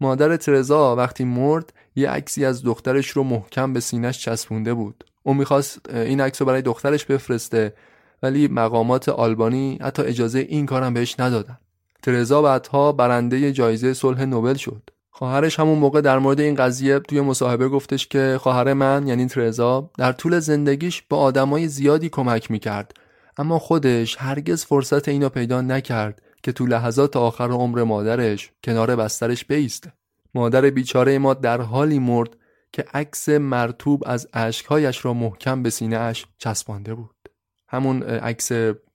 [0.00, 5.04] مادر ترزا وقتی مرد یه عکسی از دخترش رو محکم به سینش چسبونده بود.
[5.22, 7.74] اون می‌خواست این عکس رو برای دخترش بفرسته
[8.22, 11.58] ولی مقامات آلبانی حتی اجازه این کارم بهش ندادن.
[12.02, 14.82] ترزا بعدها برنده جایزه صلح نوبل شد.
[15.20, 19.90] خواهرش همون موقع در مورد این قضیه توی مصاحبه گفتش که خواهر من یعنی ترزا
[19.98, 22.94] در طول زندگیش با آدمای زیادی کمک می‌کرد.
[23.36, 29.44] اما خودش هرگز فرصت اینو پیدا نکرد که تو لحظات آخر عمر مادرش کنار بسترش
[29.44, 29.92] بیسته
[30.34, 32.36] مادر بیچاره ما در حالی مرد
[32.72, 37.28] که عکس مرتوب از اشکهایش را محکم به سینه اش چسبانده بود.
[37.68, 38.50] همون عکس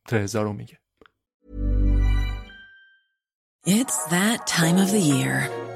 [0.07, 0.77] ترزا رو میگه.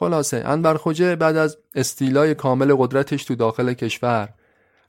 [0.00, 4.28] خلاصه انور خوجه بعد از استیلای کامل قدرتش تو داخل کشور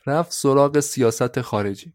[0.07, 1.93] رفت سراغ سیاست خارجی.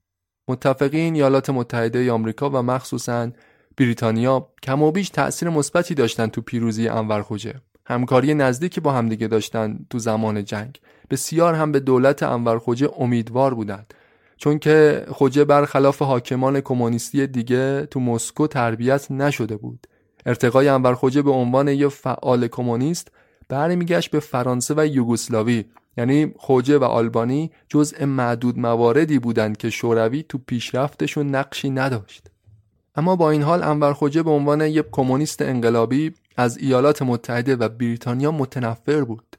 [0.48, 3.30] متفقین ایالات متحده آمریکا و مخصوصا
[3.76, 7.54] بریتانیا کم و بیش تأثیر مثبتی داشتن تو پیروزی انور خوجه
[7.86, 10.80] همکاری نزدیکی با همدیگه داشتن تو زمان جنگ.
[11.10, 13.94] بسیار هم به دولت انور خوجه امیدوار بودند.
[14.36, 19.86] چون که خوجه برخلاف حاکمان کمونیستی دیگه تو مسکو تربیت نشده بود.
[20.26, 23.08] ارتقای انور خوجه به عنوان یک فعال کمونیست
[23.48, 25.64] برمیگشت به فرانسه و یوگسلاوی.
[25.96, 32.26] یعنی خوجه و آلبانی جزء معدود مواردی بودند که شوروی تو پیشرفتشون نقشی نداشت.
[32.96, 37.68] اما با این حال انور خوجه به عنوان یک کمونیست انقلابی از ایالات متحده و
[37.68, 39.36] بریتانیا متنفر بود.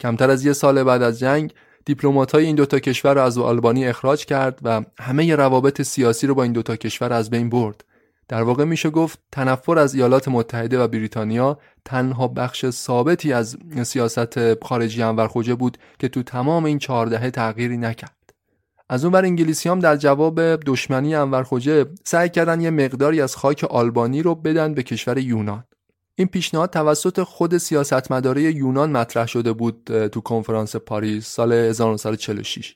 [0.00, 4.24] کمتر از یه سال بعد از جنگ دیپلمات‌های این دوتا کشور را از آلبانی اخراج
[4.24, 7.84] کرد و همه روابط سیاسی رو با این دوتا کشور از بین برد.
[8.32, 14.64] در واقع میشه گفت تنفر از ایالات متحده و بریتانیا تنها بخش ثابتی از سیاست
[14.64, 18.32] خارجی انور خوجه بود که تو تمام این چهاردهه تغییری نکرد.
[18.88, 23.36] از اون بر انگلیسی هم در جواب دشمنی انور خوجه سعی کردن یه مقداری از
[23.36, 25.64] خاک آلبانی رو بدن به کشور یونان.
[26.14, 32.74] این پیشنهاد توسط خود سیاستمداره یونان مطرح شده بود تو کنفرانس پاریس سال 1946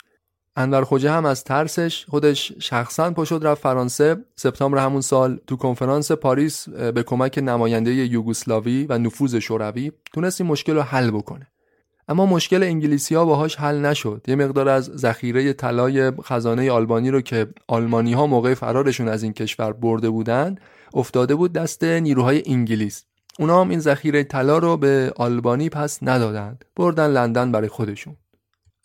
[0.57, 4.16] انور خوجه هم از ترسش خودش شخصا پشد رفت فرانسه.
[4.37, 10.51] سپتامبر همون سال تو کنفرانس پاریس به کمک نماینده یوگسلاوی و نفوذ شوروی تونست این
[10.51, 11.47] مشکل رو حل بکنه.
[12.09, 14.25] اما مشکل انگلیسی ها باهاش حل نشد.
[14.29, 19.33] یه مقدار از ذخیره طلای خزانه آلبانی رو که آلمانی ها موقع فرارشون از این
[19.33, 20.55] کشور برده بودن
[20.95, 23.05] افتاده بود دست نیروهای انگلیس.
[23.38, 26.64] اونا هم این ذخیره طلا رو به آلبانی پس ندادند.
[26.77, 28.16] بردن لندن برای خودشون.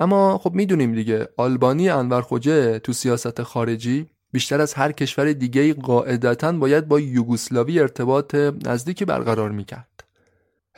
[0.02, 5.74] اما خب می‌دونیم دیگه آلبانی انور خوجه تو سیاست خارجی بیشتر از هر کشور دیگه
[5.74, 8.36] قاعدتا باید با یوگسلاوی ارتباط
[8.66, 10.04] نزدیکی برقرار می‌کرد.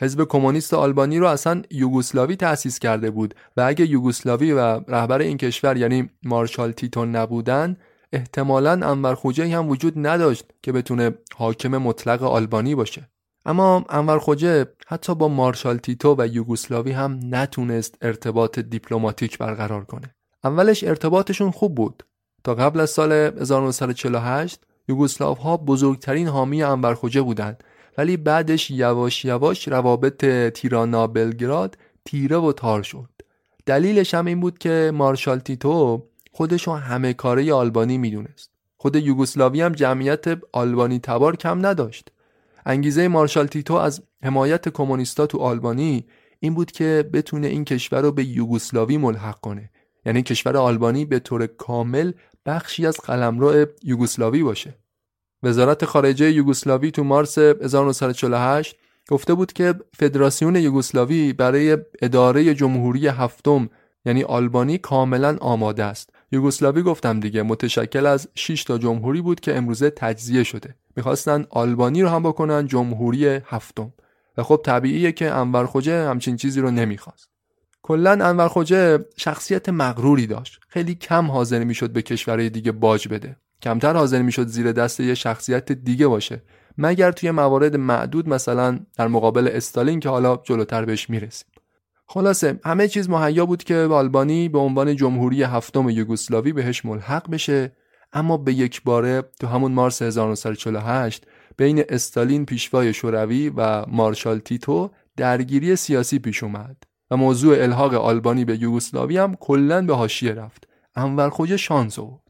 [0.00, 5.36] حزب کمونیست آلبانی رو اصلا یوگسلاوی تأسیس کرده بود و اگه یوگسلاوی و رهبر این
[5.36, 7.76] کشور یعنی مارشال تیتو نبودن
[8.12, 13.08] احتمالا انور خوجه هم وجود نداشت که بتونه حاکم مطلق آلبانی باشه.
[13.46, 20.14] اما انور خوجه حتی با مارشال تیتو و یوگسلاوی هم نتونست ارتباط دیپلماتیک برقرار کنه.
[20.44, 22.02] اولش ارتباطشون خوب بود.
[22.44, 27.64] تا قبل از سال 1948 یوگسلاو ها بزرگترین حامی انور خوجه بودند.
[27.98, 30.24] ولی بعدش یواش یواش روابط
[30.54, 33.08] تیرانا بلگراد تیره و تار شد.
[33.66, 38.50] دلیلش هم این بود که مارشال تیتو خودشو همه کاره آلبانی می‌دونست.
[38.76, 42.10] خود یوگسلاوی هم جمعیت آلبانی تبار کم نداشت.
[42.66, 46.04] انگیزه مارشال تیتو از حمایت کمونیستا تو آلبانی
[46.40, 49.70] این بود که بتونه این کشور رو به یوگسلاوی ملحق کنه.
[50.06, 52.12] یعنی کشور آلبانی به طور کامل
[52.46, 54.78] بخشی از قلمرو یوگسلاوی باشه.
[55.42, 58.76] وزارت خارجه یوگسلاوی تو مارس 1948
[59.08, 63.70] گفته بود که فدراسیون یوگسلاوی برای اداره جمهوری هفتم
[64.04, 66.13] یعنی آلبانی کاملا آماده است.
[66.34, 70.74] یوگسلاوی گفتم دیگه متشکل از 6 تا جمهوری بود که امروزه تجزیه شده.
[70.96, 73.92] می‌خواستن آلبانی رو هم بکنن جمهوری هفتم.
[74.36, 77.28] و خب طبیعیه که انور خوجه همچین چیزی رو نمی‌خواست.
[77.82, 80.60] کلا انور خوجه شخصیت مغروری داشت.
[80.68, 83.36] خیلی کم حاضر می‌شد به کشورهای دیگه باج بده.
[83.62, 86.42] کمتر حاضر می‌شد زیر دست یه شخصیت دیگه باشه.
[86.78, 91.48] مگر توی موارد معدود مثلا در مقابل استالین که حالا جلوتر بهش می‌رسیم.
[92.06, 97.72] خلاصه همه چیز مهیا بود که آلبانی به عنوان جمهوری هفتم یوگسلاوی بهش ملحق بشه.
[98.12, 101.26] اما به یک باره تو همون مارس 1948
[101.56, 106.76] بین استالین پیشوای شوروی و مارشال تیتو درگیری سیاسی پیش اومد
[107.10, 110.68] و موضوع الحاق آلبانی به یوگسلاوی هم کلا به حاشیه رفت.
[110.96, 112.20] انور خوجه شانس آورد.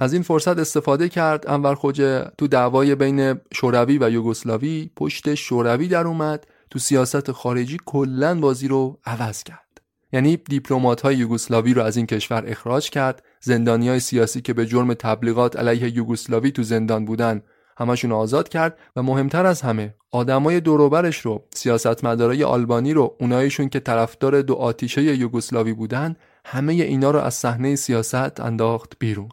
[0.00, 5.88] از این فرصت استفاده کرد انور خوجه تو دعوای بین شوروی و یوگسلاوی پشت شوروی
[5.88, 9.80] در اومد تو سیاست خارجی کلا بازی رو عوض کرد.
[10.12, 13.22] یعنی دیپلمات های یوگسلاوی رو از این کشور اخراج کرد.
[13.40, 17.42] زندانی های سیاسی که به جرم تبلیغات علیه یوگسلاوی تو زندان بودن
[17.78, 23.80] همشون آزاد کرد و مهمتر از همه آدمای دوروبرش رو سیاستمدارای آلبانی رو اونایشون که
[23.80, 29.28] طرفدار دو آتیشه یوگسلاوی بودن همه اینا رو از صحنه سیاست انداخت بیرون.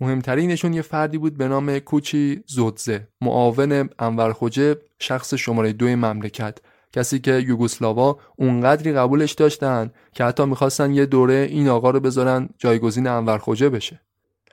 [0.00, 6.58] مهمترینشون یه فردی بود به نام کوچی زودزه معاون انورخوجه شخص شماره دوی مملکت.
[6.94, 12.48] کسی که یوگسلاوا اونقدری قبولش داشتن که حتی می‌خواستن یه دوره این آقا رو بذارن
[12.58, 14.00] جایگزین انورخوجه بشه.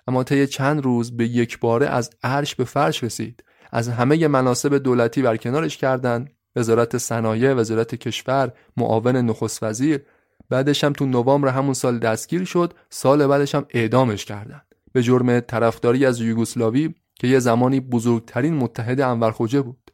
[0.08, 3.44] اما طی چند روز به یک باره از عرش به فرش رسید.
[3.72, 10.02] از همه مناسب دولتی برکنارش کردند وزارت صنایع وزارت کشور معاون نخست وزیر.
[10.50, 12.74] بعدش هم تو نوامبر همون سال دستگیر شد.
[12.90, 19.02] سال بعدش هم اعدامش کردند به جرم طرفداری از یوگسلاوی که یه زمانی بزرگترین متحد
[19.02, 19.91] انورخوجه بود.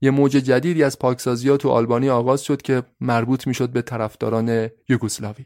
[0.00, 5.44] یه موج جدیدی از پاکسازی تو آلبانی آغاز شد که مربوط می‌شد به طرفداران یوگسلاوی.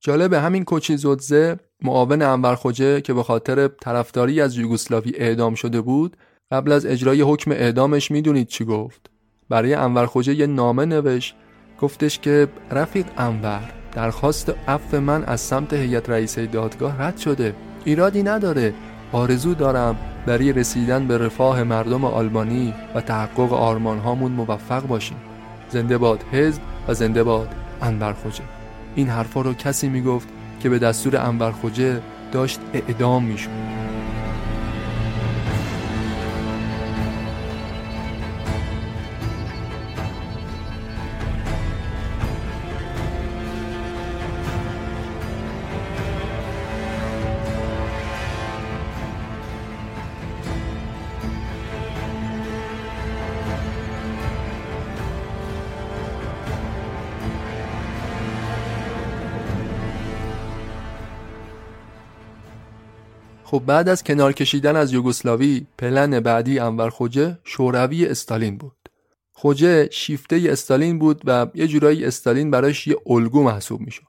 [0.00, 6.16] جالب همین کوچی زودزه معاون انورخوجه که به خاطر طرفداری از یوگسلاوی اعدام شده بود
[6.50, 9.10] قبل از اجرای حکم اعدامش می‌دونید چی گفت.
[9.48, 11.36] برای انورخوجه یه نامه نوشت
[11.80, 17.54] گفتش که رفیق انور درخواست عفو من از سمت هیئت رئیسه دادگاه رد شده.
[17.84, 18.74] ایرادی نداره.
[19.12, 19.96] آرزو دارم
[20.26, 25.16] برای رسیدن به رفاه مردم آلبانی و تحقق آرمان هامون موفق باشیم.
[25.70, 27.48] زنده باد حزب و زنده باد
[27.82, 28.42] انور خوجه.
[28.94, 30.28] این حرفا رو کسی می‌گفت
[30.60, 32.00] که به دستور انور خوجه
[32.32, 33.77] داشت اعدام می‌شد.
[63.50, 68.76] خب بعد از کنار کشیدن از یوگسلاوی پلن بعدی انور خوجه شوروی استالین بود.
[69.32, 74.02] خوجه شیفته استالین بود و یه جورایی استالین براش یه الگو محسوب می‌شد.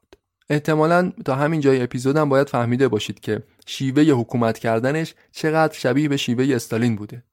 [0.50, 6.18] احتمالا تا همین جای اپیزودم باید فهمیده باشید که شیوه حکومت کردنش چقدر شبیه به
[6.18, 7.24] شیوه استالین بوده.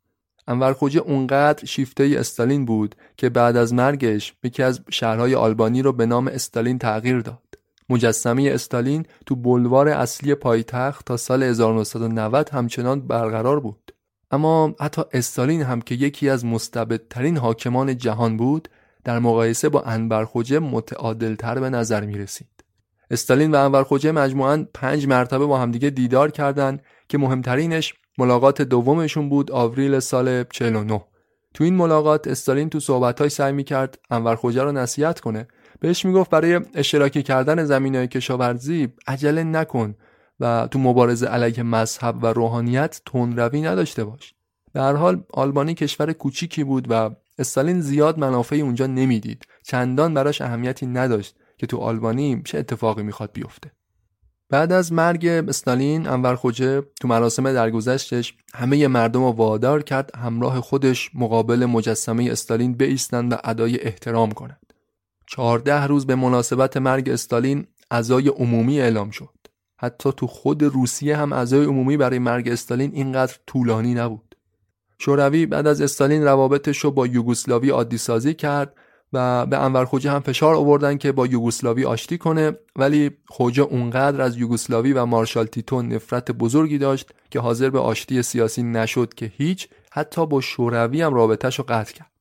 [0.46, 5.92] انور خوجه اونقدر شیفته استالین بود که بعد از مرگش یکی از شهرهای آلبانی رو
[5.92, 7.45] به نام استالین تغییر داد.
[7.88, 13.92] مجسمه استالین تو بلوار اصلی پایتخت تا سال 1990 همچنان برقرار بود
[14.30, 18.68] اما حتی استالین هم که یکی از مستبدترین حاکمان جهان بود
[19.04, 22.48] در مقایسه با انبرخوجه متعادلتر به نظر می رسید.
[23.10, 29.50] استالین و انبرخوجه مجموعاً پنج مرتبه با همدیگه دیدار کردند که مهمترینش ملاقات دومشون بود
[29.50, 31.04] آوریل سال 49
[31.54, 35.48] تو این ملاقات استالین تو صحبت‌های سعی می‌کرد انورخوجه رو نصیحت کنه
[35.80, 39.94] بهش می‌گفت برای اشتراکی کردن زمین های کشاورزی عجله نکن
[40.40, 44.34] و تو مبارزه علیه مذهب و روحانیت تندروی نداشته باش.
[44.72, 49.44] به هر حال آلبانی کشور کوچیکی بود و استالین زیاد منافعی اونجا نمی‌دید.
[49.64, 53.70] چندان براش اهمیتی نداشت که تو آلبانی چه اتفاقی می‌خواد بیفته.
[54.50, 60.60] بعد از مرگ استالین انور خوجه تو مراسم درگذشتش همه مردم رو وادار کرد همراه
[60.60, 64.65] خودش مقابل مجسمه استالین بایستند و ادای احترام کنند
[65.26, 69.28] چهارده روز به مناسبت مرگ استالین عزای عمومی اعلام شد.
[69.76, 74.36] حتی تو خود روسیه هم اعضای عمومی برای مرگ استالین اینقدر طولانی نبود.
[74.98, 78.74] شوروی بعد از استالین روابطش رو با یوگسلاوی عادی سازی کرد
[79.12, 84.20] و به انور خوجه هم فشار آوردن که با یوگسلاوی آشتی کنه ولی خوجه اونقدر
[84.20, 89.32] از یوگسلاوی و مارشال تیتو نفرت بزرگی داشت که حاضر به آشتی سیاسی نشد که
[89.36, 92.15] هیچ حتی با شوروی هم رابطهش رو قطع کرد.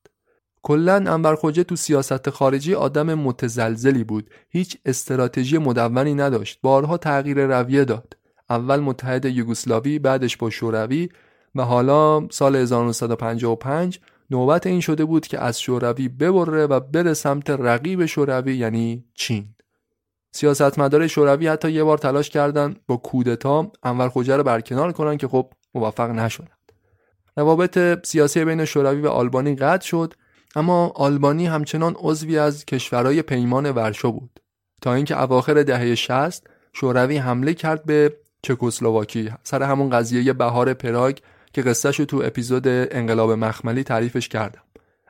[0.66, 4.30] کلا انور خوجه تو سیاست خارجی آدم متزلزلی بود.
[4.50, 6.60] هیچ استراتژی مدونی نداشت.
[6.62, 8.18] بارها تغییر رویه داد.
[8.50, 11.10] اول متحد یوگسلاوی بعدش با شوروی
[11.56, 14.00] و حالا سال 1955
[14.30, 19.46] نوبت این شده بود که از شوروی ببره و بره سمت رقیب شوروی یعنی چین.
[20.32, 25.28] سیاستمدار شوروی حتی یه بار تلاش کردن با کودتا انور خوجه رو برکنار کنن که
[25.28, 26.48] خب موفق نشدن
[27.38, 30.14] روابط سیاسی بین شوروی و آلبانی قطع شد.
[30.56, 34.40] اما آلبانی همچنان عضوی از کشورهای پیمان ورشو بود.
[34.82, 41.18] تا اینکه اواخر دهه 60 شوروی حمله کرد به چکسلواکی سر همون قضیه بهار پراگ
[41.54, 44.62] که قصهش تو اپیزود انقلاب مخملی تعریفش کردم.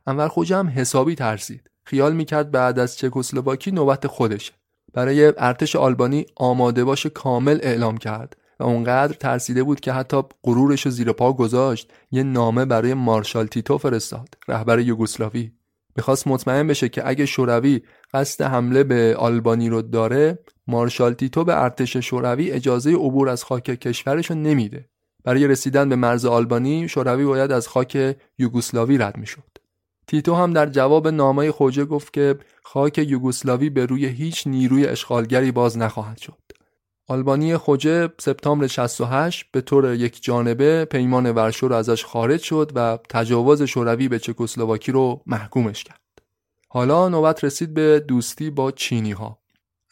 [0.08, 1.70] انور خوجه هم حسابی ترسید.
[1.86, 4.54] خیال می‌کرد بعد از چکسلواکی نوبت خودشه.
[4.94, 8.38] برای ارتش آلبانی آماده باش کامل اعلام کرد.
[8.60, 13.48] و اونقدر ترسیده بود که حتی غرورش رو زیر پا گذاشت یه نامه برای مارشال
[13.48, 15.52] تیتو فرستاد رهبر یوگسلاوی.
[15.96, 17.82] می‌خواست مطمئن بشه که اگه شوروی
[18.14, 23.64] قصد حمله به آلبانی رو داره مارشال تیتو به ارتش شوروی اجازه عبور از خاک
[23.64, 24.90] کشورش نمیده.
[25.24, 29.44] برای رسیدن به مرز آلبانی شوروی باید از خاک یوگسلاوی رد می‌شد.
[30.08, 35.52] تیتو هم در جواب نامه خوجه گفت که خاک یوگسلاوی به روی هیچ نیروی اشغالگری
[35.52, 36.38] باز نخواهد شد.
[37.08, 43.00] آلبانی خوجه سپتامبر 68 به طور یک جانبه پیمان ورشو رو ازش خارج شد و
[43.10, 46.02] تجاوز شوروی به چکسلواکی رو محکومش کرد.
[46.70, 49.40] حالا نوبت رسید به دوستی با چینی ها.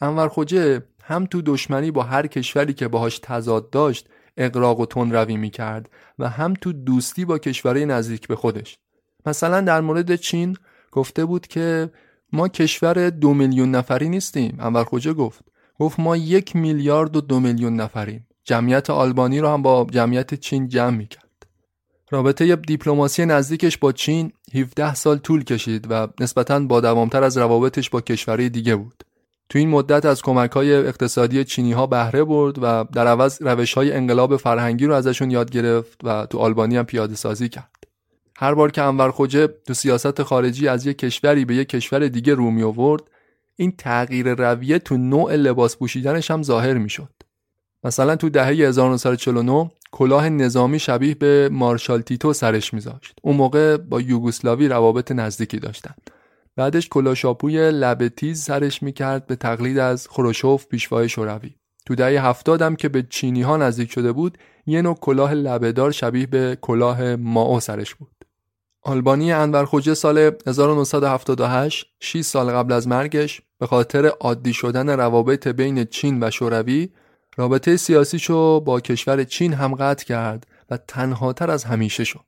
[0.00, 5.12] انور خوجه هم تو دشمنی با هر کشوری که باهاش تضاد داشت اقراق و تون
[5.12, 8.78] روی می کرد و هم تو دوستی با کشورهای نزدیک به خودش.
[9.26, 10.56] مثلا در مورد چین
[10.92, 11.90] گفته بود که
[12.32, 14.56] ما کشور دو میلیون نفری نیستیم.
[14.60, 18.26] انور خوجه گفت گفت ما یک میلیارد و دو میلیون نفریم.
[18.44, 21.24] جمعیت آلبانی رو هم با جمعیت چین جمع می‌کرد.
[22.10, 27.90] رابطه دیپلماسی نزدیکش با چین 17 سال طول کشید و نسبتا با دوامتر از روابطش
[27.90, 29.04] با کشورهای دیگه بود.
[29.48, 33.74] تو این مدت از کمک های اقتصادی چینی ها بهره برد و در عوض روش
[33.74, 37.70] های انقلاب فرهنگی رو ازشون یاد گرفت و تو آلبانی هم پیاده سازی کرد.
[38.36, 42.34] هر بار که انور خوجه تو سیاست خارجی از یک کشوری به یک کشور دیگه
[42.34, 43.02] رو می آورد
[43.56, 47.12] این تغییر رویه تو نوع لباس پوشیدنش هم ظاهر می‌شد.
[47.84, 53.18] مثلا تو دهه 1949 کلاه نظامی شبیه به مارشال تیتو سرش میذاشت.
[53.22, 55.94] اون موقع با یوگسلاوی روابط نزدیکی داشتن.
[56.56, 61.54] بعدش کلاشاپوی لبه تیز سرش می‌کرد به تقلید از خروشوف پیشوای شوروی.
[61.86, 66.26] تو دهه هفتادم که به چینی ها نزدیک شده بود یه نوع کلاه لبهدار شبیه
[66.26, 68.23] به کلاه ماو سرش بود.
[68.86, 75.48] آلبانی انور خوجه سال 1978 6 سال قبل از مرگش به خاطر عادی شدن روابط
[75.48, 76.88] بین چین و شوروی
[77.36, 82.24] رابطه سیاسیشو با کشور چین هم قطع کرد و تنهاتر از همیشه شد.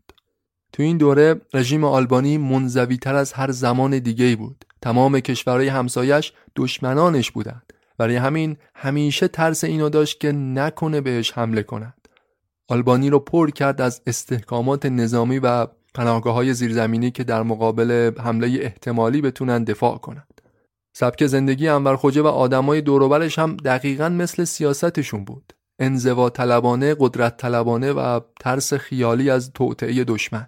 [0.72, 4.64] تو این دوره رژیم آلبانی منزوی تر از هر زمان دیگه بود.
[4.82, 7.72] تمام کشورهای همسایش دشمنانش بودند.
[7.98, 12.08] برای همین همیشه ترس اینو داشت که نکنه بهش حمله کنند.
[12.68, 18.58] آلبانی رو پر کرد از استحکامات نظامی و پناهگاه های زیرزمینی که در مقابل حمله
[18.60, 20.40] احتمالی بتونن دفاع کنند.
[20.96, 25.52] سبک زندگی انور خوجه و آدمای دوروبرش هم دقیقا مثل سیاستشون بود.
[25.78, 30.46] انزوا طلبانه، قدرت طلبانه و ترس خیالی از توطعه دشمن.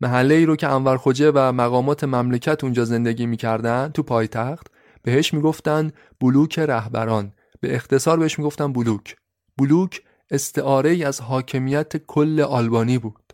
[0.00, 4.66] محله ای رو که انور خوجه و مقامات مملکت اونجا زندگی می‌کردن تو پایتخت
[5.02, 9.16] بهش می‌گفتن بلوک رهبران به اختصار بهش می‌گفتن بلوک
[9.58, 13.25] بلوک استعاره ای از حاکمیت کل آلبانی بود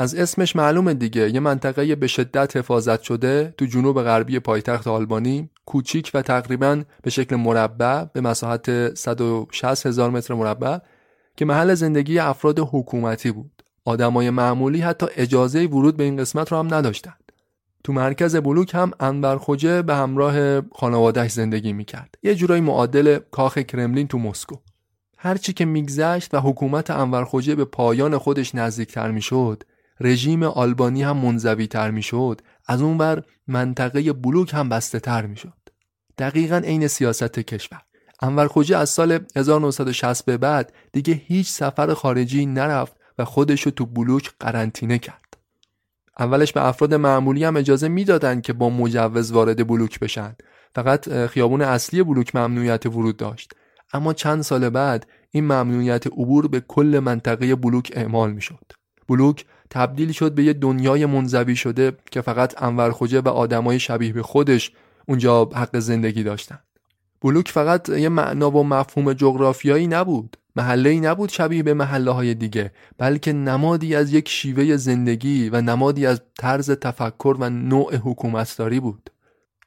[0.00, 1.30] از اسمش معلومه دیگه.
[1.30, 7.10] یه منطقه به شدت حفاظت شده تو جنوب غربی پایتخت آلبانی کوچیک و تقریبا به
[7.10, 10.78] شکل مربع به مساحت 160 هزار متر مربع
[11.36, 13.62] که محل زندگی افراد حکومتی بود.
[13.84, 17.32] آدمای معمولی حتی اجازه ورود به این قسمت رو هم نداشتند.
[17.84, 22.14] تو مرکز بلوک هم انبر خوجه به همراه خانوادهش زندگی می‌کرد.
[22.22, 24.56] یه جورایی معادل کاخ کرملین تو مسکو.
[25.18, 29.62] هرچی که میگذشت و حکومت انور خوجه به پایان خودش نزدیکتر می‌شد
[30.00, 35.26] رژیم آلبانی هم منزوی تر می شد از اون بر منطقه بلوک هم بسته تر
[35.26, 35.52] می شد
[36.18, 37.82] دقیقا عین سیاست کشور.
[38.22, 43.70] انور خوجه از سال 1960 به بعد دیگه هیچ سفر خارجی نرفت و خودش رو
[43.70, 45.36] تو بلوک قرنطینه کرد.
[46.18, 50.36] اولش به افراد معمولی هم اجازه می‌دادند که با مجوز وارد بلوک بشن.
[50.74, 53.52] فقط خیابون اصلی بلوک ممنوعیت ورود داشت.
[53.92, 58.72] اما چند سال بعد این ممنوعیت عبور به کل منطقه بلوک اعمال می‌شد.
[59.08, 64.12] بلوک تبدیل شد به یه دنیای منزوی شده که فقط انور خوجه و آدمای شبیه
[64.12, 64.72] به خودش
[65.06, 66.58] اونجا حق زندگی داشتن.
[67.20, 70.36] بلوک فقط یه معنا و مفهوم جغرافیایی نبود.
[70.56, 76.06] محله نبود شبیه به محله های دیگه بلکه نمادی از یک شیوه زندگی و نمادی
[76.06, 79.10] از طرز تفکر و نوع حکومتداری بود.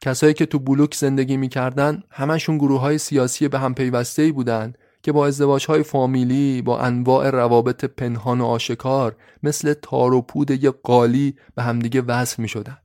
[0.02, 4.74] کسایی که تو بلوک زندگی می‌کردن همشون گروه های سیاسی به هم پیوسته ای بودن
[5.04, 10.52] که با ازدواج های فامیلی با انواع روابط پنهان و آشکار مثل تار و پود
[10.52, 12.78] یک قالی به همدیگه وصل می شدن.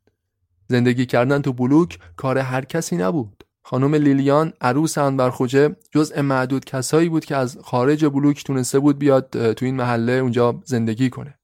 [0.69, 3.45] زندگی کردن تو بلوک کار هر کسی نبود.
[3.63, 9.53] خانم لیلیان عروس انورخوجه جزء معدود کسایی بود که از خارج بلوک تونسته بود بیاد
[9.53, 11.35] تو این محله اونجا زندگی کنه.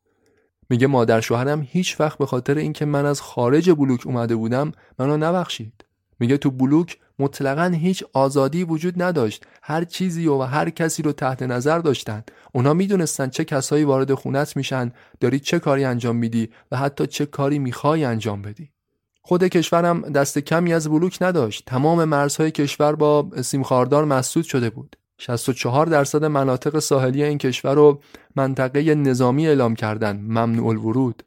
[0.70, 5.16] میگه مادر شوهرم هیچ وقت به خاطر اینکه من از خارج بلوک اومده بودم منو
[5.16, 5.85] نبخشید.
[6.23, 9.47] میگه تو بلوک مطلقا هیچ آزادی وجود نداشت.
[9.62, 12.23] هر چیزی و هر کسی رو تحت نظر داشتن.
[12.53, 17.27] اونا می‌دونستن چه کسایی وارد خونت میشن داری چه کاری انجام میدی و حتی چه
[17.27, 18.70] کاری می‌خوای انجام بدی.
[19.23, 21.64] خود کشورم دست کمی از بلوک نداشت.
[21.66, 24.97] تمام مرزهای کشور با سیمخاردار مسدود شده بود.
[25.18, 28.01] 64 درصد مناطق ساحلی این کشور رو
[28.37, 31.23] منطقه نظامی اعلام کردن ممنوع الورود.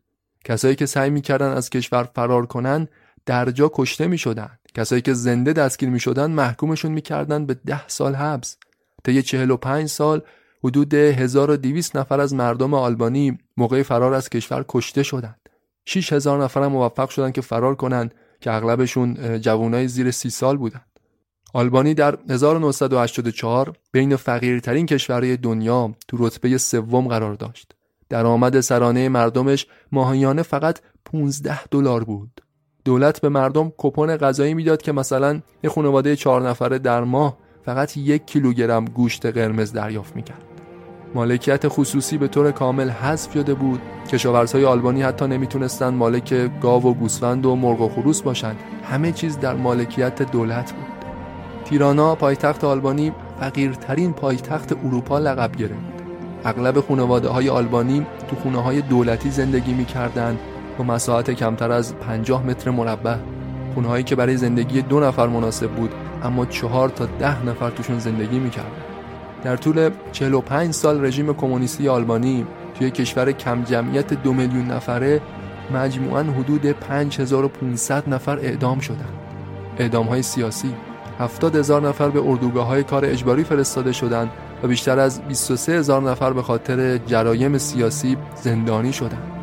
[0.45, 2.87] کسایی که سعی می‌کردن از کشور فرار کنن
[3.25, 4.57] در جا کشته می‌شدن.
[4.77, 8.57] کسایی که زنده دستگیر می شدن محکومشون می‌کردن به ده سال حبس
[9.03, 10.21] طی 45 سال
[10.63, 15.49] حدود 1200 نفر از مردم آلبانی موقع فرار از کشور کشته شدند
[15.85, 20.95] 6000 نفر موفق شدن که فرار کنند که اغلبشون جوانای زیر سی سال بودند
[21.55, 27.75] آلبانی در 1984 بین فقیرترین کشورهای دنیا تو رتبه سوم قرار داشت.
[28.09, 32.41] درآمد سرانه مردمش ماهیانه فقط 15 دلار بود.
[32.85, 37.97] دولت به مردم کپون غذایی می‌داد که مثلا یه خانواده چهار نفره در ماه فقط
[37.97, 40.41] یک کیلوگرم گوشت قرمز دریافت می‌کرد.
[41.15, 43.81] مالکیت خصوصی به طور کامل حذف شده بود.
[44.11, 48.59] کشاورزهای آلبانی حتی نمی‌تونستند مالک گاو و گوسفند و مرغ و خروس باشند.
[48.83, 50.85] همه چیز در مالکیت دولت بود.
[51.65, 55.95] تیرانا پایتخت آلبانی فقیرترین پایتخت اروپا لقب گرفت.
[56.45, 60.39] اغلب خانواده های آلبانی تو خونه های دولتی زندگی می‌کردند.
[60.77, 63.15] با مساحت کمتر از 50 متر مربع
[63.73, 65.91] خونهایی که برای زندگی دو نفر مناسب بود
[66.23, 68.69] اما چهار تا ده نفر توشون زندگی می‌کردن
[69.43, 72.45] در طول 45 سال رژیم کمونیستی آلبانی
[72.77, 75.21] توی کشور کم جمعیت دو میلیون نفره
[75.73, 79.13] مجموعاً حدود 5500 نفر اعدام شدند.
[79.77, 80.73] اعدام های سیاسی
[81.19, 84.29] 70 هزار نفر به اردوگاه های کار اجباری فرستاده شدند
[84.63, 89.34] و بیشتر از 23 هزار نفر به خاطر جرایم سیاسی زندانی شدند.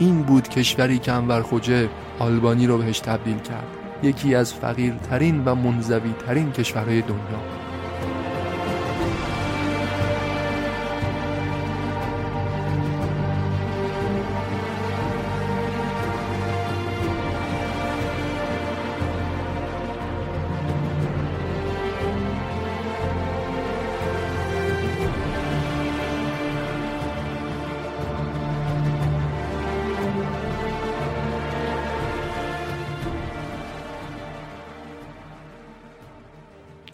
[0.00, 1.88] این بود کشوری که انور خوجه
[2.18, 3.66] آلبانی رو بهش تبدیل کرد.
[4.02, 7.59] یکی از فقیرترین و منزوی ترین کشورهای دنیا.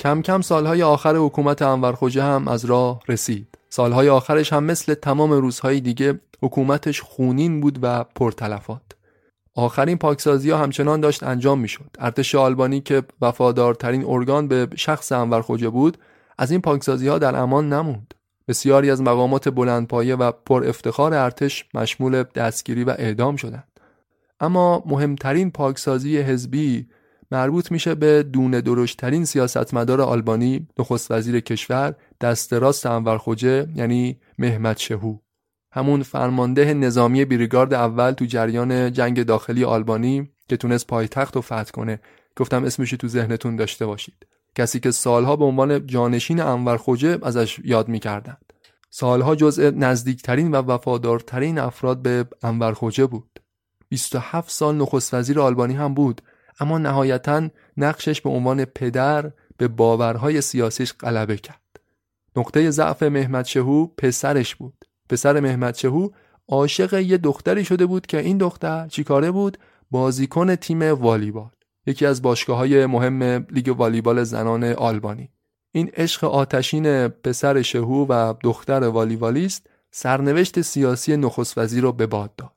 [0.06, 3.58] کم کم سالهای آخر حکومت انور خوجه هم از راه رسید.
[3.68, 8.82] سالهای آخرش هم مثل تمام روزهای دیگه حکومتش خونین بود و پرتلفات.
[9.54, 11.90] آخرین پاکسازی ها همچنان داشت انجام می‌شد.
[11.98, 15.98] ارتش آلبانی که وفادارترین ارگان به شخص انور خوجه بود
[16.38, 18.14] از این پاکسازی ها در امان نموند.
[18.48, 23.80] بسیاری از مقامات بلندپایه و پر افتخار ارتش مشمول دستگیری و اعدام شدند.
[24.40, 26.86] اما مهمترین پاکسازی حزبی
[27.30, 34.20] مربوط میشه به دونه درشترین سیاستمدار آلبانی نخست وزیر کشور دست راست انور خوجه یعنی
[34.38, 35.18] مهمت شهو.
[35.72, 41.70] همون فرمانده نظامی بریگارد اول تو جریان جنگ داخلی آلبانی که تونست پایتخت رو فتح
[41.70, 42.00] کنه.
[42.36, 44.26] گفتم اسمش تو ذهنتون داشته باشید.
[44.54, 48.52] کسی که سالها به عنوان جانشین انور خوجه ازش یاد می‌کردند.
[48.90, 53.40] سالها جزء نزدیکترین و وفادارترین افراد به انور خوجه بود.
[53.88, 56.22] 27 سال نخست وزیر آلبانی هم بود.
[56.60, 61.80] اما نهایتا نقشش به عنوان پدر به باورهای سیاسیش غلبه کرد.
[62.36, 64.84] نقطه ضعف محمد شهو پسرش بود.
[65.08, 66.08] پسر محمد شهو
[66.48, 69.58] عاشق یه دختری شده بود که این دختر چیکاره بود؟
[69.90, 71.50] بازیکن تیم والیبال.
[71.86, 75.30] یکی از باشگاه های مهم لیگ والیبال زنان آلبانی.
[75.72, 82.36] این عشق آتشین پسر شهو و دختر والیبالیست سرنوشت سیاسی نخست وزیر رو به باد
[82.36, 82.52] داد.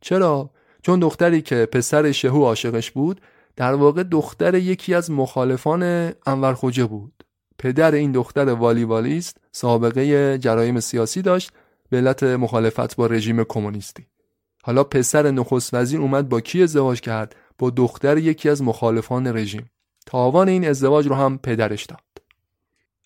[0.00, 0.50] چرا؟
[0.82, 3.20] چون دختری که پسر شهو عاشقش بود
[3.56, 7.24] در واقع دختر یکی از مخالفان انور خوجه بود.
[7.58, 11.52] پدر این دختر والیبالیست سابقه جرایم سیاسی داشت
[11.90, 14.06] به علت مخالفت با رژیم کمونیستی.
[14.62, 19.70] حالا پسر نخست وزیر اومد با کی ازدواج کرد؟ با دختر یکی از مخالفان رژیم.
[20.06, 22.00] تاوان این ازدواج رو هم پدرش داد.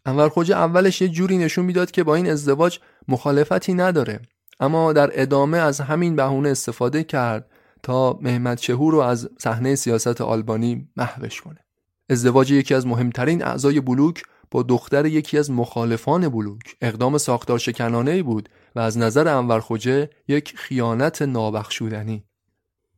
[0.06, 2.78] انور خوجه اولش یه جوری نشون می‌داد که با این ازدواج
[3.08, 4.20] مخالفتی نداره
[4.60, 7.50] اما در ادامه از همین بهونه استفاده کرد
[7.82, 11.58] تا مهمت شهور رو از صحنه سیاست آلبانی محوش کنه.
[12.10, 16.76] ازدواج یکی از مهمترین اعضای بلوک با دختر یکی از مخالفان بلوک.
[16.80, 22.24] اقدام ساختار شکنانه بود و از نظر انور خوجه یک خیانت نابخشودنی.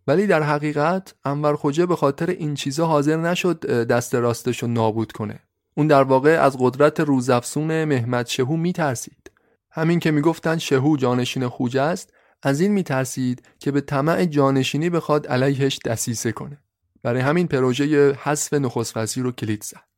[0.07, 5.13] ولی در حقیقت انور خوجه به خاطر این چیزا حاضر نشد دست راستش رو نابود
[5.13, 5.41] کنه.
[5.75, 9.31] اون در واقع از قدرت روزافسون مهمت شهو میترسید.
[9.71, 12.13] همین که می‌گفتن شهو جانشین خوجه است
[12.43, 16.59] از این میترسید که به طمع جانشینی بخواد علیهش دسیسه کنه.
[17.03, 19.91] برای همین پروژه حذف نخست رو کلید زد.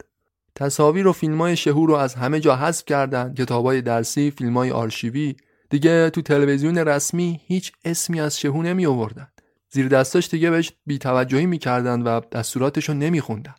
[0.55, 4.57] تصاویر و فیلم های شهو رو از همه جا حذف کردند کتاب های درسی فیلم
[4.57, 5.37] های آرشیوی
[5.71, 9.29] دیگه تو تلویزیون رسمی هیچ اسمی از شهو نمی آوردن
[9.71, 13.55] زیر دستاش دیگه بهش بیتوجهی می‌کردند و دستوراتش رو نمیخوندن.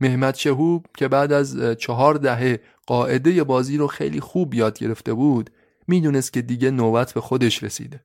[0.00, 5.50] مهمت شهو که بعد از چهار دهه قاعده بازی رو خیلی خوب یاد گرفته بود
[5.88, 8.04] می‌دونست که دیگه نوبت به خودش رسیده.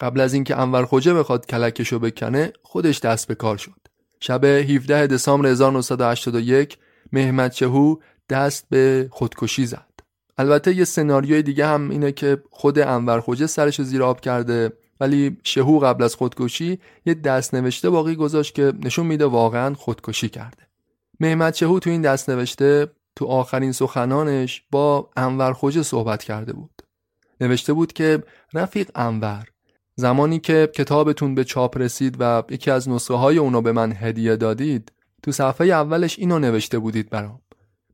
[0.00, 3.80] قبل از اینکه انور خوجه بخواد کلکشو بکنه خودش دست به کار شد.
[4.20, 6.78] شب 17 دسامبر 1981
[7.12, 7.96] مهمت شهو
[8.30, 9.86] دست به خودکشی زد.
[10.38, 15.36] البته یه سناریوی دیگه هم اینه که خود انور خوجه سرش زیر آب کرده ولی
[15.42, 20.62] شهو قبل از خودکشی یه دست نوشته باقی گذاشت که نشون میده واقعا خودکشی کرده.
[21.20, 22.86] مهمت شهو تو این دست نوشته
[23.16, 26.82] تو آخرین سخنانش با انور خوجه صحبت کرده بود.
[27.40, 28.22] نوشته بود که
[28.54, 29.46] رفیق انور
[29.96, 34.36] زمانی که کتابتون به چاپ رسید و یکی از نسخه های اونو به من هدیه
[34.36, 34.92] دادید
[35.22, 37.40] تو صفحه اولش اینو نوشته بودید برام.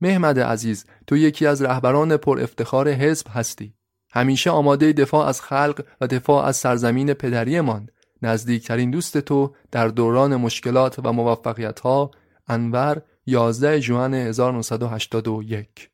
[0.01, 3.75] مهمد عزیز تو یکی از رهبران پر افتخار حزب هستی.
[4.13, 7.89] همیشه آماده دفاع از خلق و دفاع از سرزمین پدریمان
[8.23, 12.11] نزدیکترین دوست تو در دوران مشکلات و موفقیت ها
[12.49, 15.91] انور 11 جوان 1981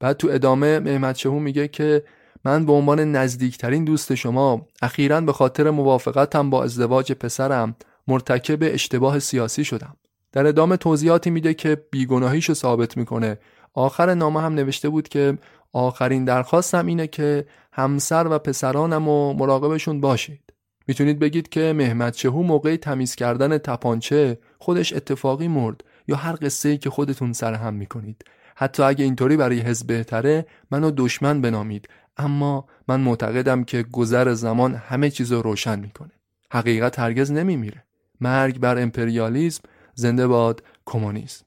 [0.00, 2.04] بعد تو ادامه مهمت شهو میگه که
[2.44, 7.76] من به عنوان نزدیکترین دوست شما اخیرا به خاطر موافقتم با ازدواج پسرم
[8.08, 9.96] مرتکب اشتباه سیاسی شدم.
[10.32, 13.38] در ادامه توضیحاتی میده که بیگناهیشو ثابت می‌کنه.
[13.74, 15.38] آخر نامه هم نوشته بود که
[15.72, 20.52] آخرین درخواستم اینه که همسر و پسرانم و مراقبشون باشید.
[20.88, 26.68] می‌تونید بگید که مهمت شهو موقع تمیز کردن تپانچه خودش اتفاقی مرد یا هر قصه
[26.68, 28.24] ای که خودتون سرهم می‌کنید.
[28.56, 31.88] حتی اگه اینطوری برای حزب بهتره منو دشمن بنامید.
[32.16, 36.10] اما من معتقدم که گذر زمان همه چیز رو روشن می‌کنه.
[36.50, 37.84] حقیقت هرگز نمیمیره.
[38.20, 39.62] مرگ بر امپریالیزم
[39.94, 41.44] زنده باد کمونیسم.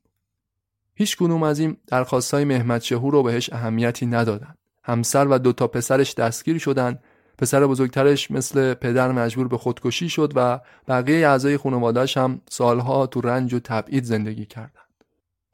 [0.95, 4.55] هیچ کنوم از این درخواست های مهمت شهور رو بهش اهمیتی ندادن.
[4.83, 6.99] همسر و دوتا پسرش دستگیر شدن.
[7.37, 13.21] پسر بزرگترش مثل پدر مجبور به خودکشی شد و بقیه اعضای خانوادهش هم سالها تو
[13.21, 14.86] رنج و تبعید زندگی کردند.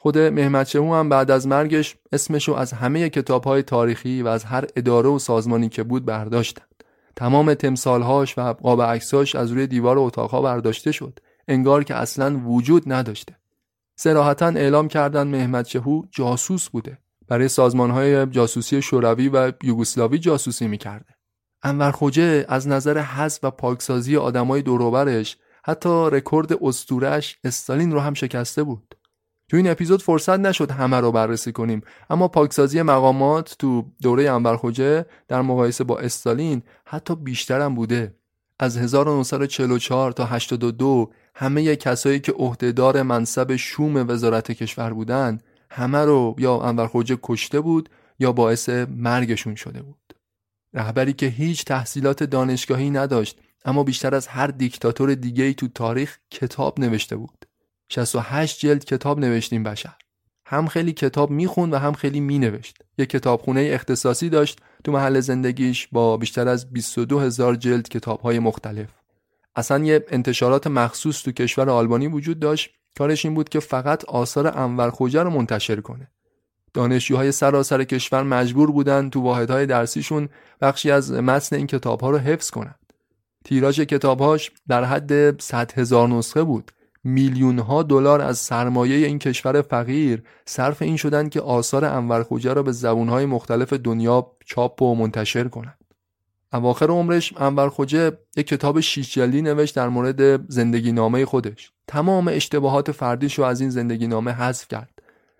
[0.03, 5.09] خود مهمت هم بعد از مرگش اسمشو از همه کتابهای تاریخی و از هر اداره
[5.09, 6.83] و سازمانی که بود برداشتند.
[7.15, 11.19] تمام تمثالهاش و قاب عکساش از روی دیوار اتاقها برداشته شد.
[11.47, 13.35] انگار که اصلا وجود نداشته.
[13.95, 16.97] سراحتا اعلام کردن مهمت شهو جاسوس بوده.
[17.27, 21.15] برای سازمانهای جاسوسی شوروی و یوگسلاوی جاسوسی می‌کرده.
[21.63, 28.13] انور خوجه از نظر حذف و پاکسازی آدمای دوروبرش حتی رکورد استورش استالین رو هم
[28.13, 28.95] شکسته بود
[29.53, 31.81] تو این اپیزود فرصت نشد همه رو بررسی کنیم.
[32.09, 38.15] اما پاکسازی مقامات تو دوره انور خوجه در مقایسه با استالین حتی بیشتر هم بوده.
[38.59, 46.35] از 1944 تا 82 همه کسایی که عهدهدار منصب شوم وزارت کشور بودند همه رو
[46.37, 47.89] یا انور خوجه کشته بود
[48.19, 50.13] یا باعث مرگشون شده بود.
[50.73, 56.17] رهبری که هیچ تحصیلات دانشگاهی نداشت اما بیشتر از هر دیکتاتور دیگه ای تو تاریخ
[56.31, 57.52] کتاب نوشته بود.
[57.89, 59.95] 68 جلد کتاب نوشتیم بشر.
[60.45, 62.77] هم خیلی کتاب می‌خوند و هم خیلی مینوشت.
[62.97, 64.59] یک کتابخونه اختصاصی داشت.
[64.83, 68.89] تو محل زندگیش با بیشتر از 22 هزار جلد کتاب های مختلف.
[69.55, 72.69] اصلا یه انتشارات مخصوص تو کشور آلبانی وجود داشت.
[72.97, 76.07] کارش این بود که فقط آثار انور خوجه رو منتشر کنه.
[76.73, 80.29] دانشجوهای سراسر کشور مجبور بودند تو واحدهای درسیشون
[80.61, 82.79] بخشی از متن این کتابها رو حفظ کنند.
[83.45, 86.71] تیراژ کتابهاش در حد 100 هزار نسخه بود.
[87.03, 92.53] میلیون ها دلار از سرمایه این کشور فقیر صرف این شدند که آثار انور خوجه
[92.53, 95.77] را به زبونهای مختلف دنیا چاپ و منتشر کنند.
[96.53, 101.71] اواخر عمرش انور خوجه یک کتاب شیش جلدی نوشت در مورد زندگی نامه خودش.
[101.87, 104.89] تمام اشتباهات فردیش رو از این زندگی نامه حذف کرد.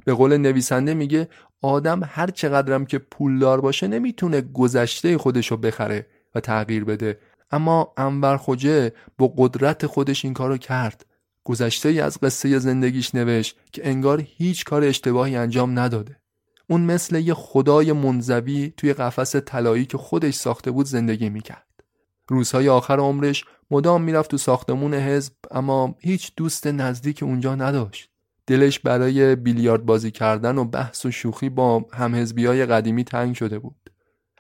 [0.06, 1.28] به قول نویسنده میگه
[1.62, 7.20] آدم هر چقدرم که پولدار باشه نمی‌تونه گذشته خودشو بخره و تغییر بده
[7.52, 11.06] اما انور خوجه با قدرت خودش این کارو کرد
[11.44, 16.18] گذشته ای از قصه زندگیش نوشت که انگار هیچ کار اشتباهی انجام نداده.
[16.70, 21.68] اون مثل یه خدای منزوی توی قفس طلایی که خودش ساخته بود زندگی می‌کرد.
[22.28, 28.10] روزهای آخر عمرش مدام می‌رفت تو ساختمون حزب اما هیچ دوست نزدیک اونجا نداشت.
[28.48, 33.60] دلش برای بیلیارد بازی کردن و بحث و شوخی با همحزبی های قدیمی تنگ شده
[33.60, 33.90] بود.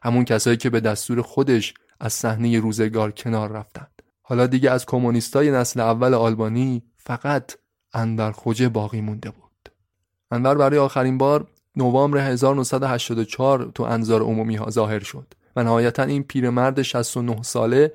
[0.03, 5.51] همون کسایی که به دستور خودش از صحنه روزگار کنار رفتند حالا دیگه از کمونیستای
[5.51, 7.55] نسل اول آلبانی فقط
[7.93, 9.69] انور خوجه باقی مونده بود
[10.31, 16.23] انور برای آخرین بار نوامبر 1984 تو انظار عمومی ها ظاهر شد و نهایتا این
[16.23, 17.93] پیرمرد 69 ساله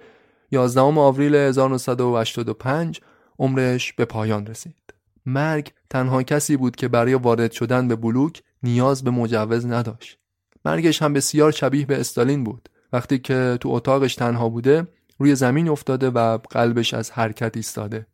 [0.50, 3.00] 11 آوریل 1985
[3.38, 4.94] عمرش به پایان رسید.
[5.26, 10.18] مرگ تنها کسی بود که برای وارد شدن به بلوک نیاز به مجوز نداشت.
[10.64, 12.68] مرگش هم بسیار شبیه به استالین بود.
[12.92, 14.86] وقتی که تو اتاقش تنها بوده
[15.18, 18.06] روی زمین افتاده و قلبش از حرکت ایستاده.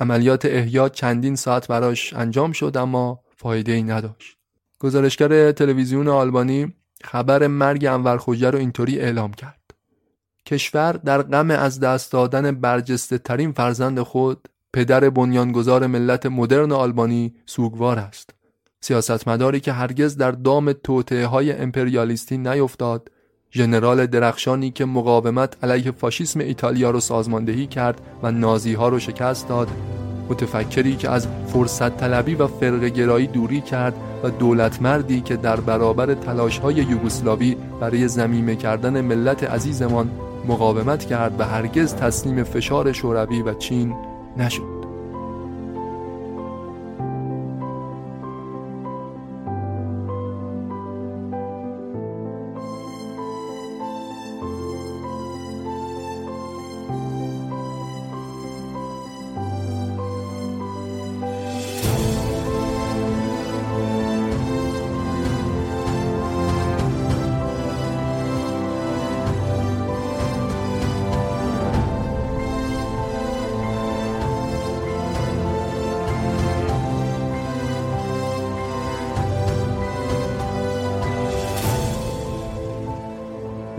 [0.00, 4.36] عملیات احیا چندین ساعت براش انجام شد اما فایده ای نداشت.
[4.78, 6.74] گزارشگر تلویزیون آلبانی
[7.04, 9.60] خبر مرگ انور خوجه رو اینطوری اعلام کرد.
[10.46, 17.34] کشور در غم از دست دادن برجسته ترین فرزند خود پدر بنیانگذار ملت مدرن آلبانی
[17.46, 18.30] سوگوار است.
[18.80, 23.10] سیاستمداری که هرگز در دام توطعه های امپریالیستی نیفتاد
[23.56, 29.48] ژنرال درخشانی که مقاومت علیه فاشیسم ایتالیا رو سازماندهی کرد و نازی ها رو شکست
[29.48, 29.68] داد.
[30.28, 35.60] متفکری که از فرصت طلبی و فرق گرایی دوری کرد و دولت مردی که در
[35.60, 40.10] برابر تلاش های یوگسلاوی برای زمیمه کردن ملت عزیزمان
[40.48, 43.94] مقاومت کرد و هرگز تسلیم فشار شوروی و چین
[44.36, 44.75] نشد.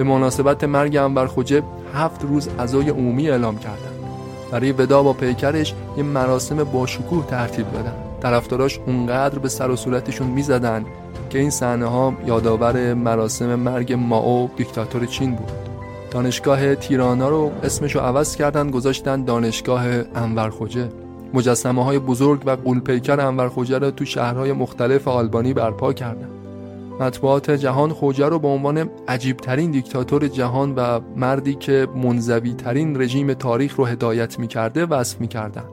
[0.08, 3.98] مناسبت مرگ انور خوجه هفت روز عزای عمومی اعلام کردند.
[4.52, 7.94] برای ودا با پیکرش یه مراسم باشکوه ترتیب دادن.
[8.22, 10.86] طرفداراش اونقدر به سر و صورتشون می‌زدن
[11.30, 15.52] که این صحنه ها یادآور مراسم مرگ ماو دیکتاتور چین بود.
[16.12, 19.84] دانشگاه تیرانا رو اسمشو عوض کردن گذاشتن دانشگاه
[20.16, 20.90] انور خوجه
[21.34, 26.37] مجسمه های بزرگ و قولپیکر انور خوجه رو تو شهرهای مختلف آلبانی برپا کردند.
[27.00, 33.34] مطبوعات جهان خوجه رو به عنوان عجیبترین دیکتاتور جهان و مردی که منزوی ترین رژیم
[33.34, 35.72] تاریخ رو هدایت می‌کرده وصف می‌کردند.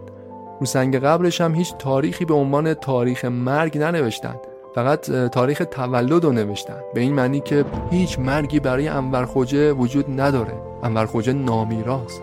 [0.61, 4.41] رو سنگ قبرش هم هیچ تاریخی به عنوان تاریخ مرگ ننوشتند.
[4.75, 10.21] فقط تاریخ تولد رو نوشتن به این معنی که هیچ مرگی برای انور خوجه وجود
[10.21, 10.55] نداره.
[10.83, 12.23] انور خوجه نامیراست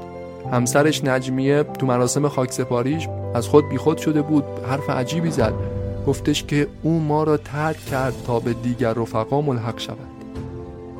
[0.51, 4.43] همسرش نجمیه تو مراسم خاکسپاریش از خود بیخود شده بود.
[4.69, 5.80] حرف عجیبی زد.
[6.07, 9.97] گفتش که او ما را ترک کرد تا به دیگر رفقا ملحق شود.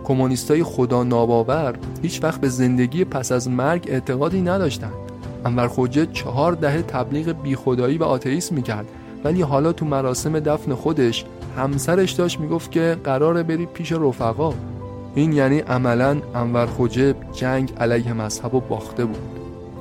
[0.04, 4.93] کمونیستای خدا ناباور هیچ وقت به زندگی پس از مرگ اعتقادی نداشتند.
[5.45, 8.86] انور خوجه چهار دهه تبلیغ بیخدایی و آتئیسم می‌کرد.
[9.24, 11.26] ولی حالا تو مراسم دفن خودش
[11.58, 14.54] همسرش داشت می‌گفت که قراره بری پیش رفقا.
[15.16, 19.20] این یعنی عملا انور خوجه جنگ علیه مذهب و باخته بود.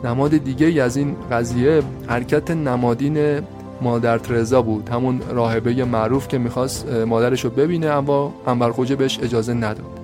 [0.05, 3.41] نماد دیگه از این قضیه حرکت نمادین
[3.83, 4.89] مادر ترزا بود.
[4.89, 10.01] همون راهبه معروف که می‌خواست مادرش رو ببینه اما انور خوجه بهش اجازه نداد.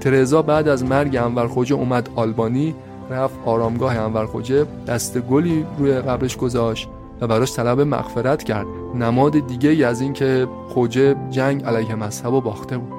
[0.00, 2.74] ترزا بعد از مرگ انور خوجه اومد آلبانی
[3.10, 6.88] رفت آرامگاه انور خوجه دست گلی روی قبرش گذاشت
[7.20, 8.66] و براش طلب مغفرت کرد.
[8.94, 12.92] نماد دیگه ای از این که خوجه جنگ علیه مذهب و باخته بود.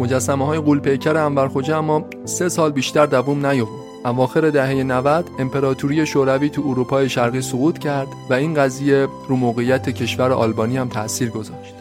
[0.00, 3.89] مجسمه های قول پیکر انور خوجه اما سه سال بیشتر دووم نیاورد.
[4.04, 9.90] اواخر دهه 90 امپراتوری شوروی تو اروپای شرقی سقوط کرد و این قضیه رو موقعیت
[9.90, 11.74] کشور آلبانی هم تاثیر گذاشت.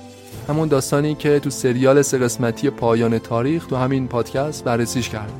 [0.49, 5.33] همون داستانی که تو سریال سه قسمتی پایان تاریخ تو همین پادکست بررسیش کرد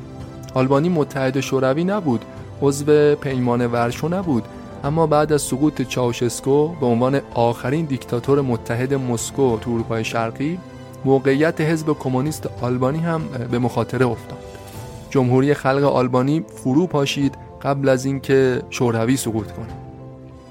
[0.54, 2.24] آلبانی متحد شوروی نبود
[2.62, 4.44] عضو پیمان ورشو نبود
[4.84, 10.58] اما بعد از سقوط چاوشسکو به عنوان آخرین دیکتاتور متحد مسکو تو اروپای شرقی
[11.04, 14.49] موقعیت حزب کمونیست آلبانی هم به مخاطره افتاد.
[15.10, 19.66] جمهوری خلق آلبانی فرو پاشید قبل از اینکه شوروی سقوط کنه.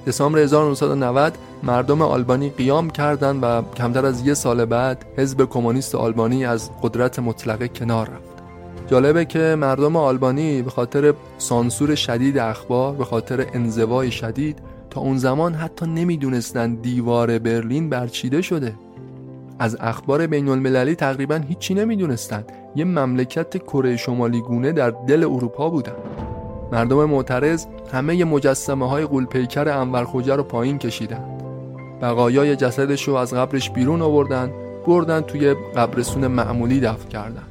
[0.07, 6.45] دسامبر 1990 مردم آلبانی قیام کردند و کمتر از یه سال بعد حزب کمونیست آلبانی
[6.45, 8.39] از قدرت مطلقه کنار رفت.
[8.87, 15.17] جالبه که مردم آلبانی به خاطر سانسور شدید اخبار به خاطر انزوای شدید تا اون
[15.17, 18.73] زمان حتی نمی‌دونستن دیوار برلین برچیده شده.
[19.59, 22.43] از اخبار بین المللی تقریبا هیچی نمی‌دونستن
[22.75, 25.95] یه مملکت کره شمالی گونه در دل اروپا بودن.
[26.71, 31.23] مردم معترض همه مجسمه های قولپیکر انور خوجه رو پایین کشیدن.
[32.01, 34.51] بقایای جسدش رو از قبرش بیرون آوردن
[34.87, 37.43] بردن توی قبرستون معمولی دفن کردن.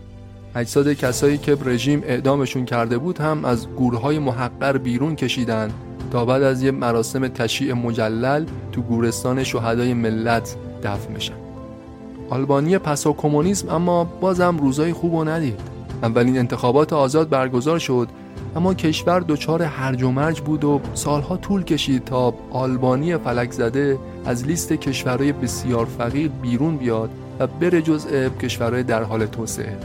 [0.55, 5.71] اجساد کسایی که رژیم اعدامشون کرده بود هم از گورهای محقر بیرون کشیدن
[6.11, 11.48] تا بعد از یه مراسم تشییع مجلل تو گورستان شهدای ملت دفن بشن.
[12.31, 15.61] آلبانی پسا کمونیسم اما بازم روزای خوب و ندید.
[16.03, 18.09] اولین انتخابات آزاد برگزار شد
[18.57, 23.99] اما کشور دچار هرج و مرج بود و سالها طول کشید تا آلبانی فلک زده
[24.25, 29.77] از لیست کشورهای بسیار فقیر بیرون بیاد و بره جزء کشورهای در حال توسعه.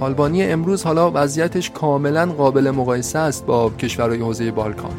[0.00, 4.92] آلبانی امروز حالا وضعیتش کاملا قابل مقایسه است با کشورهای حوزه بالکان.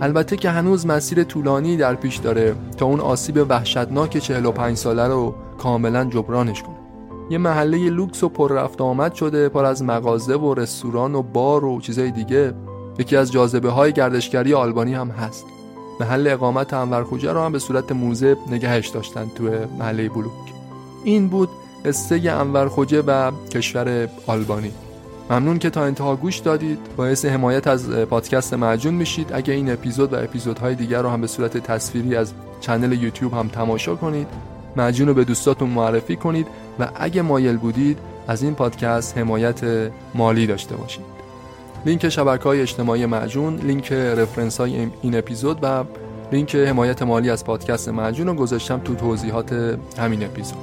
[0.00, 5.34] البته که هنوز مسیر طولانی در پیش داره تا اون آسیب وحشتناک 45 ساله رو
[5.58, 6.76] کاملا جبرانش کنه.
[7.30, 11.64] یه محله لوکس و پر رفت آمد شده پر از مغازه و رستوران و بار
[11.64, 12.54] و چیزای دیگه.
[12.98, 15.44] یکی از جاذبه های گردشگری آلبانی هم هست.
[16.00, 19.44] محل اقامت انور خوجه رو هم به صورت موزه نگهش داشتن تو
[19.78, 20.32] محله بلوک.
[21.04, 21.48] این بود
[21.84, 24.72] قصه انور خوجه و کشور آلبانی.
[25.30, 26.78] ممنون که تا انتها گوش دادید.
[26.96, 29.32] باعث حمایت از پادکست معجون میشید.
[29.32, 33.48] اگه این اپیزود و اپیزودهای دیگر رو هم به صورت تصویری از channel یوتیوب هم
[33.48, 34.26] تماشا کنید.
[34.76, 36.46] معجون رو به دوستاتون معرفی کنید
[36.80, 37.98] و اگه مایل بودید
[38.28, 39.60] از این پادکست حمایت
[40.14, 41.04] مالی داشته باشید.
[41.86, 45.84] لینک شبکه های اجتماعی معجون لینک reference های این اپیزود و
[46.32, 50.58] لینک حمایت مالی از پادکست معجون رو گذاشتم تو توضیحات همین اپیزود.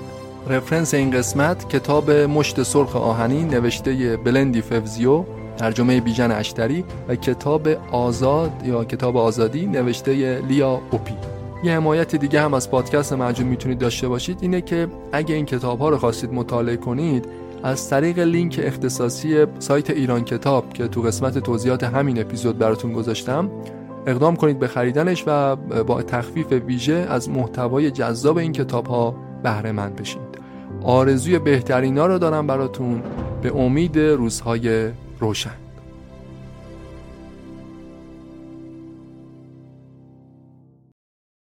[0.50, 5.24] reference این قسمت کتاب مشت سرخ آهنی نوشته بلندی فوزیو
[5.58, 11.35] ترجمه بیژن اشتری و کتاب آزاد یا کتاب آزادی نوشته لیا اوپی.
[11.66, 15.80] یه حمایت دیگه هم از پادکست معجون می‌تونید داشته باشید اینه که اگه این کتاب
[15.80, 17.26] ها رو خواستید مطالعه کنید
[17.63, 23.49] از طریق لینک اختصاصی سایت ایران کتاب که تو قسمت توضیحات همین اپیزود براتون گذاشتم
[24.07, 29.72] اقدام کنید به خریدنش و با تخفیف ویژه از محتوای جذاب این کتاب ها بهره
[29.72, 30.22] مند بشید.
[30.84, 33.03] آرزوی بهترینا رو دارم براتون.
[33.41, 34.89] به امید روزهای
[35.20, 35.64] روشن.